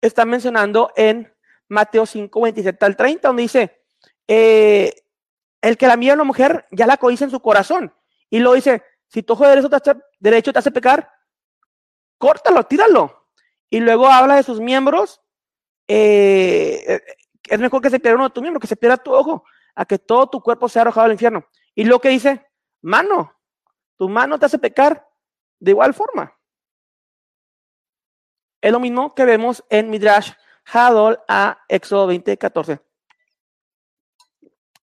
está 0.00 0.24
mencionando 0.24 0.90
en 0.96 1.32
Mateo 1.68 2.06
5, 2.06 2.40
27 2.40 2.84
al 2.84 2.96
30, 2.96 3.28
donde 3.28 3.42
dice, 3.42 3.82
eh, 4.26 4.94
el 5.60 5.76
que 5.76 5.86
la 5.86 5.96
mira 5.96 6.12
a 6.12 6.16
una 6.16 6.24
mujer 6.24 6.66
ya 6.70 6.86
la 6.86 6.96
codice 6.96 7.24
en 7.24 7.30
su 7.30 7.40
corazón. 7.40 7.94
Y 8.30 8.40
lo 8.40 8.54
dice, 8.54 8.82
si 9.12 9.22
tu 9.22 9.34
ojo 9.34 9.46
derecho 9.46 9.68
te, 9.68 9.76
hace, 9.76 9.94
derecho 10.18 10.52
te 10.54 10.58
hace 10.58 10.70
pecar, 10.70 11.12
córtalo, 12.16 12.64
tíralo. 12.64 13.28
Y 13.68 13.80
luego 13.80 14.06
habla 14.06 14.36
de 14.36 14.42
sus 14.42 14.58
miembros. 14.58 15.20
Eh, 15.86 16.98
es 17.42 17.58
mejor 17.58 17.82
que 17.82 17.90
se 17.90 18.00
pierda 18.00 18.16
uno 18.16 18.28
de 18.28 18.34
tus 18.34 18.40
miembros, 18.40 18.62
que 18.62 18.66
se 18.66 18.76
pierda 18.76 18.96
tu 18.96 19.12
ojo, 19.12 19.44
a 19.74 19.84
que 19.84 19.98
todo 19.98 20.28
tu 20.28 20.40
cuerpo 20.40 20.66
sea 20.66 20.82
arrojado 20.82 21.04
al 21.04 21.12
infierno. 21.12 21.44
Y 21.74 21.84
lo 21.84 22.00
que 22.00 22.08
dice, 22.08 22.46
mano, 22.80 23.38
tu 23.98 24.08
mano 24.08 24.38
te 24.38 24.46
hace 24.46 24.58
pecar 24.58 25.06
de 25.60 25.72
igual 25.72 25.92
forma. 25.92 26.34
Es 28.62 28.72
lo 28.72 28.80
mismo 28.80 29.14
que 29.14 29.26
vemos 29.26 29.62
en 29.68 29.90
Midrash 29.90 30.32
Hadol 30.64 31.20
a 31.28 31.62
Éxodo 31.68 32.06
20, 32.06 32.38
14. 32.38 32.80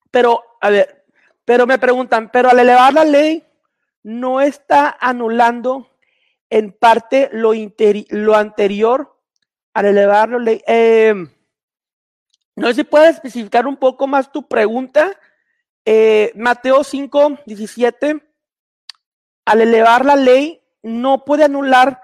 Pero, 0.10 0.44
a 0.62 0.70
ver, 0.72 1.06
pero 1.44 1.68
me 1.68 1.78
preguntan, 1.78 2.32
pero 2.32 2.50
al 2.50 2.58
elevar 2.58 2.92
la 2.92 3.04
ley, 3.04 3.45
no 4.06 4.40
está 4.40 4.96
anulando 5.02 5.90
en 6.52 6.72
parte 6.72 7.28
lo, 7.32 7.54
lo 8.10 8.36
anterior 8.36 9.20
al 9.74 9.86
elevar 9.88 10.30
la 10.30 10.38
ley. 10.38 10.62
Em, 10.68 11.28
no 12.56 12.68
sé 12.68 12.76
si 12.76 12.84
puedes 12.84 13.16
especificar 13.16 13.66
un 13.66 13.78
poco 13.78 14.06
más 14.06 14.32
tu 14.32 14.48
pregunta. 14.48 15.20
Eh, 15.86 16.32
Mateo 16.36 16.84
5, 16.84 17.40
17, 17.48 18.24
al 19.46 19.62
elevar 19.62 20.06
la 20.06 20.16
ley, 20.16 20.62
no 20.84 21.26
puede 21.26 21.46
anular 21.46 22.00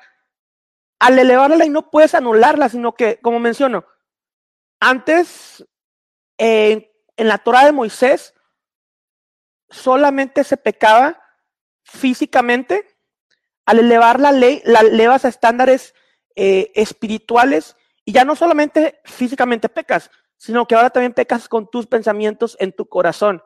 al 0.99 1.19
elevar 1.19 1.51
la 1.51 1.57
ley 1.57 1.69
no 1.69 1.91
puedes 1.91 2.15
anularla, 2.15 2.69
sino 2.69 2.93
que, 2.93 3.19
como 3.21 3.39
menciono, 3.39 3.85
antes 4.79 5.63
en 6.37 6.87
la 7.17 7.37
Torah 7.37 7.65
de 7.65 7.71
Moisés 7.71 8.33
solamente 9.69 10.43
se 10.43 10.57
pecaba 10.57 11.20
físicamente. 11.83 12.85
Al 13.65 13.79
elevar 13.79 14.19
la 14.19 14.31
ley, 14.31 14.61
la 14.65 14.79
elevas 14.79 15.25
a 15.25 15.29
estándares 15.29 15.93
eh, 16.35 16.71
espirituales 16.75 17.75
y 18.05 18.11
ya 18.11 18.25
no 18.25 18.35
solamente 18.35 18.99
físicamente 19.05 19.69
pecas, 19.69 20.09
sino 20.37 20.67
que 20.67 20.75
ahora 20.75 20.89
también 20.89 21.13
pecas 21.13 21.47
con 21.47 21.69
tus 21.69 21.87
pensamientos 21.87 22.57
en 22.59 22.73
tu 22.73 22.87
corazón. 22.87 23.43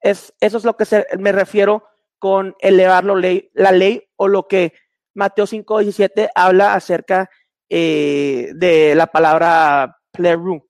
Es, 0.00 0.34
eso 0.40 0.58
es 0.58 0.64
lo 0.64 0.76
que 0.76 0.86
me 1.18 1.32
refiero 1.32 1.84
con 2.18 2.54
elevar 2.60 3.04
la 3.04 3.72
ley 3.72 4.08
o 4.16 4.28
lo 4.28 4.46
que 4.46 4.72
Mateo 5.14 5.46
5, 5.46 5.80
17 5.80 6.30
habla 6.34 6.74
acerca 6.74 7.30
eh, 7.68 8.52
de 8.54 8.94
la 8.94 9.06
palabra 9.06 9.98
playroom. 10.12 10.60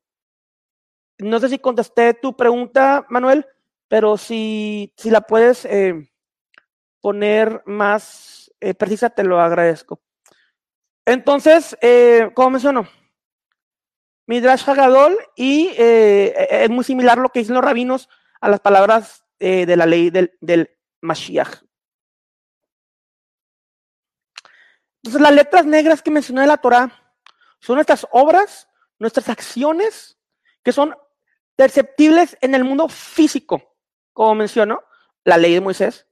No 1.18 1.40
sé 1.40 1.48
si 1.48 1.58
contesté 1.58 2.14
tu 2.14 2.36
pregunta, 2.36 3.06
Manuel, 3.08 3.46
pero 3.88 4.16
si, 4.16 4.92
si 4.96 5.10
la 5.10 5.22
puedes 5.22 5.64
eh, 5.64 6.10
poner 7.06 7.62
más 7.66 8.52
eh, 8.58 8.74
precisa, 8.74 9.10
te 9.10 9.22
lo 9.22 9.40
agradezco. 9.40 10.02
Entonces, 11.04 11.76
como 12.34 12.50
menciono, 12.50 12.88
Midrash 14.26 14.68
Hagadol 14.68 15.16
y 15.36 15.70
es 15.78 16.68
muy 16.68 16.82
similar 16.82 17.16
lo 17.18 17.28
que 17.28 17.38
dicen 17.38 17.54
los 17.54 17.64
rabinos 17.64 18.08
a 18.40 18.48
las 18.48 18.58
palabras 18.58 19.24
de 19.38 19.76
la 19.76 19.86
ley 19.86 20.10
del, 20.10 20.36
del 20.40 20.76
Mashiach. 21.00 21.62
Entonces, 24.96 25.22
las 25.22 25.32
letras 25.32 25.64
negras 25.64 26.02
que 26.02 26.10
mencioné 26.10 26.40
de 26.40 26.48
la 26.48 26.56
Torah 26.56 26.90
son 27.60 27.76
nuestras 27.76 28.04
obras, 28.10 28.68
nuestras 28.98 29.28
acciones, 29.28 30.18
que 30.64 30.72
son 30.72 30.96
perceptibles 31.54 32.36
en 32.40 32.56
el 32.56 32.64
mundo 32.64 32.88
físico, 32.88 33.76
como 34.12 34.34
mencionó 34.34 34.82
la 35.22 35.38
ley 35.38 35.54
de 35.54 35.60
Moisés. 35.60 36.08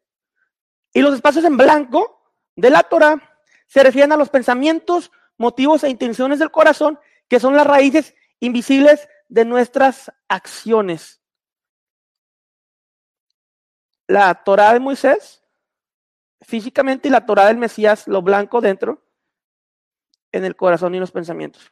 Y 0.94 1.02
los 1.02 1.14
espacios 1.14 1.44
en 1.44 1.58
blanco 1.58 2.32
de 2.56 2.70
la 2.70 2.82
Torah 2.84 3.20
se 3.66 3.82
refieren 3.82 4.12
a 4.12 4.16
los 4.16 4.30
pensamientos, 4.30 5.10
motivos 5.36 5.84
e 5.84 5.90
intenciones 5.90 6.38
del 6.38 6.50
corazón, 6.50 6.98
que 7.28 7.40
son 7.40 7.54
las 7.54 7.66
raíces 7.66 8.14
invisibles 8.40 9.08
de 9.28 9.44
nuestras 9.44 10.12
acciones. 10.28 11.20
La 14.06 14.32
Torah 14.44 14.72
de 14.72 14.80
Moisés 14.80 15.44
físicamente 16.44 17.08
y 17.08 17.10
la 17.10 17.26
Torah 17.26 17.46
del 17.46 17.56
Mesías, 17.56 18.06
lo 18.06 18.22
blanco 18.22 18.60
dentro, 18.60 19.02
en 20.30 20.44
el 20.44 20.56
corazón 20.56 20.94
y 20.94 21.00
los 21.00 21.10
pensamientos. 21.10 21.70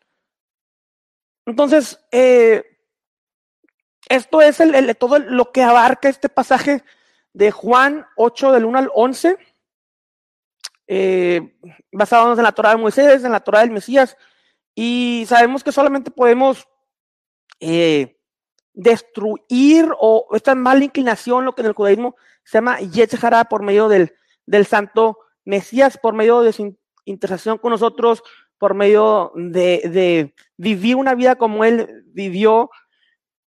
Entonces, 1.46 1.98
eh, 2.10 2.78
esto 4.08 4.40
es 4.40 4.60
el, 4.60 4.96
todo 4.96 5.18
lo 5.18 5.52
que 5.52 5.62
abarca 5.62 6.08
este 6.08 6.28
pasaje 6.28 6.82
de 7.32 7.50
Juan 7.50 8.06
8 8.16 8.52
del 8.52 8.64
1 8.64 8.78
al 8.78 8.90
11, 8.94 9.36
eh, 10.86 11.56
basándonos 11.92 12.38
en 12.38 12.44
la 12.44 12.52
Torah 12.52 12.70
de 12.70 12.76
Moisés, 12.76 13.24
en 13.24 13.32
la 13.32 13.40
Torah 13.40 13.60
del 13.60 13.70
Mesías, 13.70 14.16
y 14.74 15.24
sabemos 15.26 15.62
que 15.62 15.72
solamente 15.72 16.10
podemos 16.10 16.66
eh, 17.60 18.18
destruir 18.72 19.88
o 19.98 20.26
esta 20.32 20.54
mala 20.54 20.84
inclinación, 20.84 21.44
lo 21.44 21.54
que 21.54 21.62
en 21.62 21.68
el 21.68 21.74
judaísmo 21.74 22.16
se 22.44 22.58
llama 22.58 22.80
Yetzirah 22.80 23.44
por 23.44 23.62
medio 23.62 23.88
del, 23.88 24.14
del 24.46 24.66
Santo 24.66 25.18
Mesías 25.44 25.98
por 25.98 26.14
medio 26.14 26.40
de 26.40 26.52
su 26.52 26.76
interacción 27.04 27.58
con 27.58 27.70
nosotros, 27.70 28.22
por 28.58 28.74
medio 28.74 29.32
de, 29.34 30.34
vivir 30.56 30.96
una 30.96 31.14
vida 31.14 31.36
como 31.36 31.64
Él 31.64 32.04
vivió. 32.06 32.70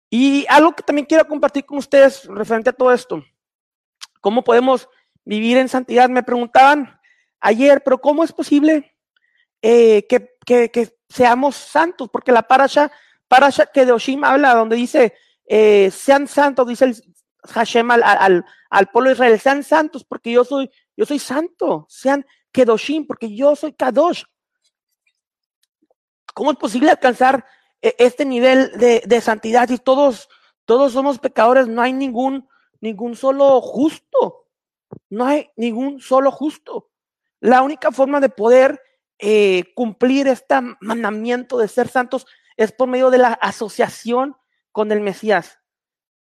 Y 0.10 0.46
algo 0.50 0.74
que 0.74 0.84
también 0.84 1.06
quiero 1.06 1.28
compartir 1.28 1.66
con 1.66 1.78
ustedes 1.78 2.26
referente 2.26 2.70
a 2.70 2.74
todo 2.74 2.92
esto. 2.92 3.24
¿Cómo 4.24 4.46
podemos 4.46 4.88
vivir 5.26 5.58
en 5.58 5.68
santidad? 5.68 6.08
Me 6.08 6.24
preguntaban 6.24 6.98
ayer, 7.42 7.84
pero 7.84 8.00
¿cómo 8.00 8.24
es 8.24 8.32
posible 8.32 8.96
eh, 9.62 10.08
que, 10.08 10.98
seamos 11.10 11.58
santos? 11.58 12.08
Porque 12.10 12.32
la 12.32 12.44
parasha, 12.44 12.90
parasha 13.28 13.66
que 13.66 13.86
habla, 14.24 14.56
donde 14.56 14.78
dice, 14.78 15.14
eh, 15.46 15.92
sean 15.92 16.30
santos, 16.30 16.66
dice 16.66 16.94
Hashem 17.50 17.92
al, 17.92 18.46
pueblo 18.94 19.10
de 19.10 19.16
Israel, 19.16 19.40
sean 19.42 19.62
santos 19.62 20.06
porque 20.06 20.32
yo 20.32 20.46
soy, 20.46 20.72
yo 20.96 21.06
soy 21.06 21.20
santo, 21.20 21.86
sean 21.90 22.26
Kedoshim 22.54 23.06
porque 23.06 23.36
yo 23.36 23.58
soy 23.58 23.74
Kadosh. 23.74 24.24
¿Cómo 26.34 26.52
es 26.52 26.58
posible 26.58 26.92
alcanzar 26.92 27.46
e, 27.82 27.94
este 28.00 28.24
nivel 28.24 28.72
de, 28.78 29.04
de 29.06 29.20
santidad 29.20 29.68
si 29.68 29.80
todos, 29.80 30.30
todos 30.64 30.94
somos 30.94 31.20
pecadores? 31.20 31.68
No 31.68 31.82
hay 31.82 31.92
ningún, 31.92 32.48
ningún 32.84 33.16
solo 33.16 33.62
justo. 33.62 34.50
No 35.10 35.26
hay 35.26 35.50
ningún 35.56 36.02
solo 36.02 36.32
justo. 36.32 36.90
La 37.40 37.62
única 37.62 37.92
forma 37.92 38.20
de 38.20 38.28
poder 38.28 38.82
eh, 39.20 39.74
cumplir 39.74 40.28
este 40.28 40.56
mandamiento 40.82 41.58
de 41.58 41.70
ser 41.70 41.88
santos 41.88 42.28
es 42.58 42.74
por 42.74 42.90
medio 42.90 43.10
de 43.10 43.20
la 43.20 43.34
asociación 43.34 44.36
con 44.74 44.92
el 44.92 45.00
Mesías. 45.00 45.60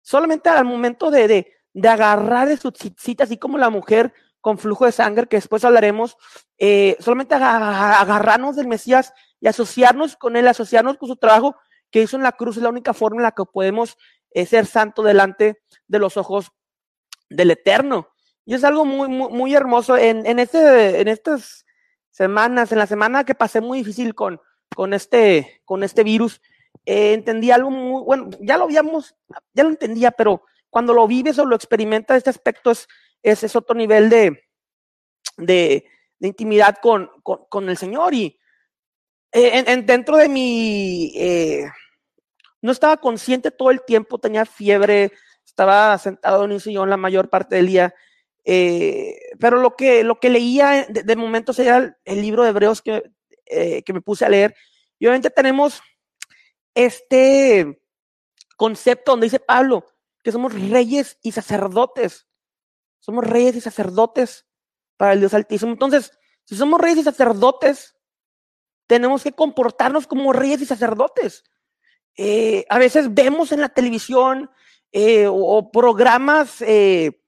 Solamente 0.01 0.49
al 0.49 0.63
momento 0.63 1.11
de, 1.11 1.27
de, 1.27 1.53
de 1.73 1.89
agarrar 1.89 2.47
de 2.47 2.55
su 2.55 2.71
cita, 2.97 3.25
así 3.25 3.37
como 3.37 3.57
la 3.57 3.69
mujer 3.69 4.13
con 4.39 4.57
flujo 4.57 4.85
de 4.85 4.93
sangre, 4.93 5.27
que 5.27 5.37
después 5.37 5.65
hablaremos, 5.65 6.17
eh, 6.57 6.95
solamente 6.99 7.35
agarrarnos 7.35 8.55
del 8.55 8.67
Mesías 8.67 9.13
y 9.41 9.47
asociarnos 9.47 10.15
con 10.15 10.37
él, 10.37 10.47
asociarnos 10.47 10.97
con 10.97 11.09
su 11.09 11.17
trabajo 11.17 11.57
que 11.91 12.01
hizo 12.01 12.15
en 12.15 12.23
la 12.23 12.31
cruz, 12.31 12.55
es 12.55 12.63
la 12.63 12.69
única 12.69 12.93
forma 12.93 13.17
en 13.17 13.23
la 13.23 13.31
que 13.31 13.43
podemos 13.45 13.97
eh, 14.33 14.45
ser 14.45 14.65
santos 14.65 15.05
delante 15.05 15.61
de 15.87 15.99
los 15.99 16.17
ojos 16.17 16.51
del 17.29 17.51
Eterno. 17.51 18.09
Y 18.45 18.55
es 18.55 18.63
algo 18.63 18.85
muy, 18.85 19.07
muy, 19.07 19.31
muy 19.31 19.55
hermoso. 19.55 19.97
En, 19.97 20.25
en, 20.25 20.39
este, 20.39 21.01
en 21.01 21.07
estas 21.07 21.65
semanas, 22.11 22.71
en 22.71 22.79
la 22.79 22.87
semana 22.87 23.23
que 23.23 23.35
pasé 23.35 23.61
muy 23.61 23.79
difícil 23.79 24.15
con, 24.15 24.39
con, 24.75 24.93
este, 24.93 25.61
con 25.65 25.83
este 25.83 26.03
virus, 26.03 26.41
eh, 26.85 27.13
entendí 27.13 27.51
algo 27.51 27.71
muy, 27.71 28.03
bueno, 28.03 28.29
ya 28.41 28.57
lo 28.57 28.65
habíamos, 28.65 29.15
ya 29.53 29.63
lo 29.63 29.69
entendía, 29.69 30.11
pero 30.11 30.43
cuando 30.69 30.93
lo 30.93 31.07
vives 31.07 31.39
o 31.39 31.45
lo 31.45 31.55
experimentas, 31.55 32.17
este 32.17 32.29
aspecto 32.29 32.71
es, 32.71 32.87
es, 33.21 33.43
es 33.43 33.55
otro 33.55 33.75
nivel 33.75 34.09
de, 34.09 34.43
de, 35.37 35.85
intimidad 36.19 36.77
con, 36.81 37.09
con, 37.21 37.69
el 37.69 37.77
Señor. 37.77 38.13
Y 38.13 38.39
eh, 39.31 39.59
en, 39.59 39.69
en, 39.69 39.85
dentro 39.85 40.17
de 40.17 40.29
mi, 40.29 41.11
eh, 41.15 41.69
no 42.63 42.71
estaba 42.71 42.97
consciente 42.97 43.51
todo 43.51 43.71
el 43.71 43.83
tiempo, 43.83 44.19
tenía 44.19 44.45
fiebre, 44.45 45.11
estaba 45.45 45.97
sentado 45.97 46.45
en 46.45 46.53
un 46.53 46.59
sillón 46.61 46.89
la 46.89 46.97
mayor 46.97 47.29
parte 47.29 47.57
del 47.57 47.67
día. 47.67 47.93
Eh, 48.45 49.17
pero 49.39 49.57
lo 49.57 49.75
que, 49.75 50.03
lo 50.03 50.19
que 50.19 50.29
leía 50.29 50.87
de, 50.89 51.15
momento 51.15 51.53
sería 51.53 51.77
el, 51.77 51.95
el, 52.05 52.21
libro 52.21 52.43
de 52.43 52.49
Hebreos 52.49 52.81
que, 52.81 53.03
eh, 53.45 53.83
que 53.83 53.93
me 53.93 54.01
puse 54.01 54.25
a 54.25 54.29
leer. 54.29 54.55
Y 54.97 55.05
obviamente 55.05 55.29
tenemos 55.29 55.81
este 56.73 57.81
concepto 58.55 59.11
donde 59.11 59.25
dice 59.25 59.39
Pablo 59.39 59.85
que 60.23 60.31
somos 60.31 60.53
reyes 60.53 61.19
y 61.21 61.33
sacerdotes. 61.33 62.27
Somos 62.99 63.25
reyes 63.27 63.57
y 63.57 63.61
sacerdotes 63.61 64.45
para 64.95 65.11
el 65.11 65.19
Dios 65.19 65.33
Altísimo. 65.33 65.73
Entonces, 65.73 66.17
si 66.45 66.55
somos 66.55 66.79
reyes 66.79 66.99
y 66.99 67.03
sacerdotes, 67.03 67.95
tenemos 68.87 69.21
que 69.21 69.33
comportarnos 69.33 70.07
como 70.07 70.31
reyes 70.31 70.61
y 70.61 70.65
sacerdotes. 70.65 71.43
Eh, 72.17 72.65
a 72.69 72.77
veces 72.77 73.13
vemos 73.13 73.51
en 73.51 73.61
la 73.61 73.69
televisión 73.69 74.49
eh, 74.91 75.25
o, 75.27 75.33
o, 75.33 75.71
programas 75.71 76.61
eh, 76.61 77.19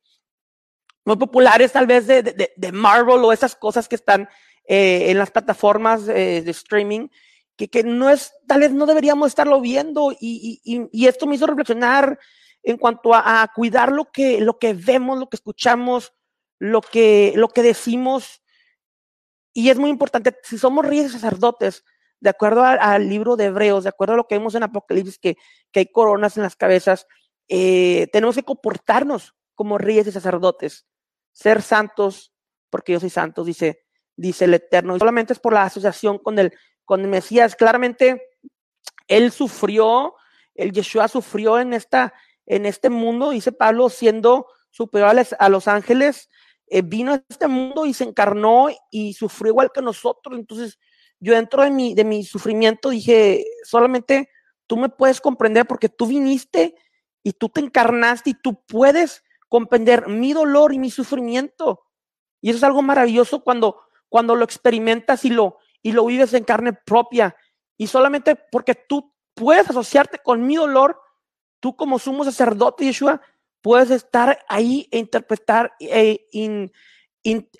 muy 1.05 1.17
populares 1.17 1.71
tal 1.71 1.87
vez 1.87 2.05
de, 2.07 2.21
de, 2.21 2.53
de, 2.55 2.71
Marvel 2.71 3.23
o 3.23 3.31
esas 3.31 3.55
cosas 3.55 3.87
que 3.87 3.95
están 3.95 4.29
eh, 4.67 5.11
en 5.11 5.17
las 5.17 5.31
plataformas 5.31 6.07
eh, 6.07 6.41
de 6.43 6.51
streaming, 6.51 7.07
que, 7.55 7.67
que, 7.67 7.83
no 7.83 8.09
es, 8.09 8.33
tal 8.47 8.61
vez 8.61 8.71
no 8.71 8.85
deberíamos 8.85 9.27
estarlo 9.27 9.61
viendo 9.61 10.11
y, 10.11 10.59
y, 10.63 10.87
y 10.91 11.07
esto 11.07 11.27
me 11.27 11.35
hizo 11.35 11.47
reflexionar 11.47 12.19
en 12.63 12.77
cuanto 12.77 13.13
a, 13.13 13.43
a, 13.43 13.47
cuidar 13.47 13.91
lo 13.91 14.11
que, 14.11 14.41
lo 14.41 14.57
que 14.57 14.73
vemos, 14.73 15.19
lo 15.19 15.29
que 15.29 15.37
escuchamos, 15.37 16.13
lo 16.59 16.81
que, 16.81 17.33
lo 17.35 17.47
que 17.49 17.61
decimos. 17.61 18.41
Y 19.53 19.69
es 19.69 19.77
muy 19.77 19.91
importante, 19.91 20.35
si 20.43 20.57
somos 20.57 20.85
reyes 20.85 21.11
sacerdotes, 21.11 21.85
de 22.25 22.31
acuerdo 22.31 22.63
al, 22.63 23.07
libro 23.07 23.35
de 23.35 23.45
Hebreos, 23.45 23.83
de 23.83 23.89
acuerdo 23.89 24.15
a 24.15 24.17
lo 24.17 24.27
que 24.27 24.33
vemos 24.33 24.55
en 24.55 24.63
Apocalipsis, 24.63 25.19
que, 25.19 25.37
que 25.71 25.81
hay 25.81 25.85
coronas 25.85 26.37
en 26.37 26.41
las 26.43 26.55
cabezas, 26.55 27.05
eh, 27.47 28.07
tenemos 28.11 28.33
que 28.33 28.41
comportarnos 28.41 29.35
como 29.53 29.77
reyes 29.77 30.07
y 30.07 30.11
sacerdotes 30.11 30.87
ser 31.31 31.61
santos, 31.61 32.33
porque 32.71 32.93
yo 32.93 32.99
soy 32.99 33.11
santo, 33.11 33.43
dice, 33.43 33.85
dice 34.15 34.45
el 34.45 34.55
Eterno. 34.55 34.95
Y 34.95 34.99
solamente 34.99 35.33
es 35.33 35.39
por 35.39 35.53
la 35.53 35.63
asociación 35.63 36.17
con 36.17 36.39
el, 36.39 36.51
con 36.83 37.01
el 37.01 37.07
Mesías. 37.09 37.55
Claramente, 37.55 38.23
él 39.07 39.31
sufrió, 39.31 40.15
el 40.55 40.71
Yeshua 40.71 41.07
sufrió 41.07 41.59
en, 41.59 41.73
esta, 41.73 42.11
en 42.47 42.65
este 42.65 42.89
mundo, 42.89 43.29
dice 43.29 43.51
Pablo, 43.51 43.89
siendo 43.89 44.47
superior 44.71 45.15
a 45.37 45.49
los 45.49 45.67
ángeles, 45.67 46.27
eh, 46.65 46.81
vino 46.81 47.13
a 47.13 47.23
este 47.29 47.47
mundo 47.47 47.85
y 47.85 47.93
se 47.93 48.05
encarnó 48.05 48.69
y 48.89 49.13
sufrió 49.13 49.51
igual 49.51 49.71
que 49.71 49.83
nosotros. 49.83 50.39
Entonces, 50.39 50.79
yo 51.19 51.33
dentro 51.33 51.63
de 51.63 51.71
mi, 51.71 51.93
de 51.93 52.03
mi 52.03 52.23
sufrimiento 52.23 52.89
dije, 52.89 53.45
solamente 53.63 54.29
tú 54.67 54.77
me 54.77 54.89
puedes 54.89 55.21
comprender 55.21 55.65
porque 55.65 55.89
tú 55.89 56.07
viniste 56.07 56.75
y 57.23 57.33
tú 57.33 57.49
te 57.49 57.61
encarnaste 57.61 58.31
y 58.31 58.33
tú 58.33 58.63
puedes 58.65 59.23
comprender 59.49 60.07
mi 60.07 60.33
dolor 60.33 60.73
y 60.73 60.79
mi 60.79 60.91
sufrimiento. 60.91 61.85
Y 62.41 62.49
eso 62.49 62.57
es 62.57 62.63
algo 62.63 62.81
maravilloso 62.81 63.43
cuando, 63.43 63.81
cuando 64.09 64.35
lo 64.35 64.43
experimentas 64.43 65.25
y 65.25 65.29
lo, 65.29 65.57
y 65.81 65.91
lo 65.91 66.05
vives 66.05 66.33
en 66.33 66.43
carne 66.43 66.73
propia. 66.73 67.35
Y 67.77 67.87
solamente 67.87 68.35
porque 68.35 68.75
tú 68.75 69.13
puedes 69.33 69.69
asociarte 69.69 70.19
con 70.19 70.45
mi 70.45 70.55
dolor, 70.55 70.99
tú 71.59 71.75
como 71.75 71.99
sumo 71.99 72.23
sacerdote, 72.23 72.85
Yeshua, 72.85 73.21
puedes 73.61 73.89
estar 73.89 74.45
ahí 74.47 74.87
e 74.91 74.99
interpretar, 74.99 75.73
e, 75.79 76.27
in, 76.31 76.71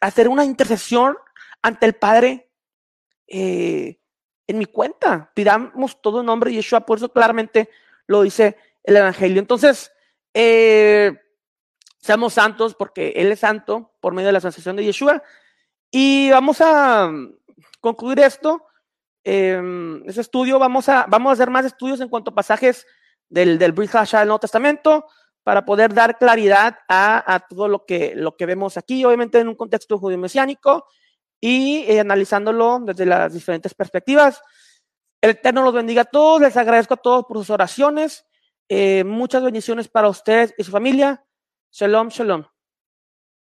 hacer 0.01 0.29
una 0.29 0.45
intercesión 0.45 1.17
ante 1.61 1.87
el 1.87 1.95
Padre 1.95 2.44
eh, 3.27 3.99
en 4.47 4.57
mi 4.57 4.65
cuenta. 4.65 5.31
Pidamos 5.33 6.01
todo 6.01 6.19
en 6.19 6.27
nombre 6.27 6.49
de 6.49 6.57
Yeshua, 6.57 6.81
por 6.81 6.97
eso 6.97 7.11
claramente 7.11 7.69
lo 8.07 8.21
dice 8.21 8.57
el 8.83 8.97
Evangelio. 8.97 9.39
Entonces, 9.39 9.91
eh, 10.33 11.13
seamos 11.99 12.33
santos 12.33 12.75
porque 12.75 13.13
Él 13.15 13.31
es 13.31 13.39
santo 13.39 13.95
por 13.99 14.13
medio 14.13 14.27
de 14.27 14.33
la 14.33 14.37
asociación 14.37 14.75
de 14.75 14.85
Yeshua. 14.85 15.23
Y 15.91 16.29
vamos 16.29 16.57
a 16.61 17.11
concluir 17.79 18.19
esto, 18.19 18.65
eh, 19.23 19.61
ese 20.05 20.21
estudio, 20.21 20.59
vamos 20.59 20.89
a, 20.89 21.05
vamos 21.07 21.29
a 21.29 21.33
hacer 21.33 21.49
más 21.49 21.65
estudios 21.65 21.99
en 22.01 22.09
cuanto 22.09 22.31
a 22.31 22.35
pasajes 22.35 22.85
del, 23.29 23.57
del 23.57 23.71
Brit 23.71 23.95
Hasha 23.95 24.19
del 24.19 24.27
Nuevo 24.27 24.39
Testamento 24.39 25.05
para 25.43 25.63
poder 25.63 25.93
dar 25.93 26.17
claridad 26.17 26.79
a, 26.87 27.33
a, 27.33 27.39
todo 27.39 27.67
lo 27.67 27.85
que, 27.85 28.13
lo 28.15 28.35
que 28.35 28.45
vemos 28.45 28.77
aquí, 28.77 29.05
obviamente 29.05 29.39
en 29.39 29.47
un 29.47 29.55
contexto 29.55 29.97
judío 29.97 30.17
mesiánico 30.17 30.87
y 31.39 31.85
eh, 31.87 31.99
analizándolo 31.99 32.79
desde 32.81 33.05
las 33.05 33.33
diferentes 33.33 33.73
perspectivas. 33.73 34.41
El 35.21 35.31
Eterno 35.31 35.63
los 35.63 35.73
bendiga 35.73 36.03
a 36.03 36.05
todos, 36.05 36.41
les 36.41 36.55
agradezco 36.57 36.93
a 36.95 36.97
todos 36.97 37.25
por 37.25 37.37
sus 37.37 37.49
oraciones. 37.49 38.25
Eh, 38.69 39.03
muchas 39.03 39.43
bendiciones 39.43 39.87
para 39.87 40.09
ustedes 40.09 40.53
y 40.57 40.63
su 40.63 40.71
familia. 40.71 41.25
Shalom, 41.71 42.09
shalom. 42.09 42.54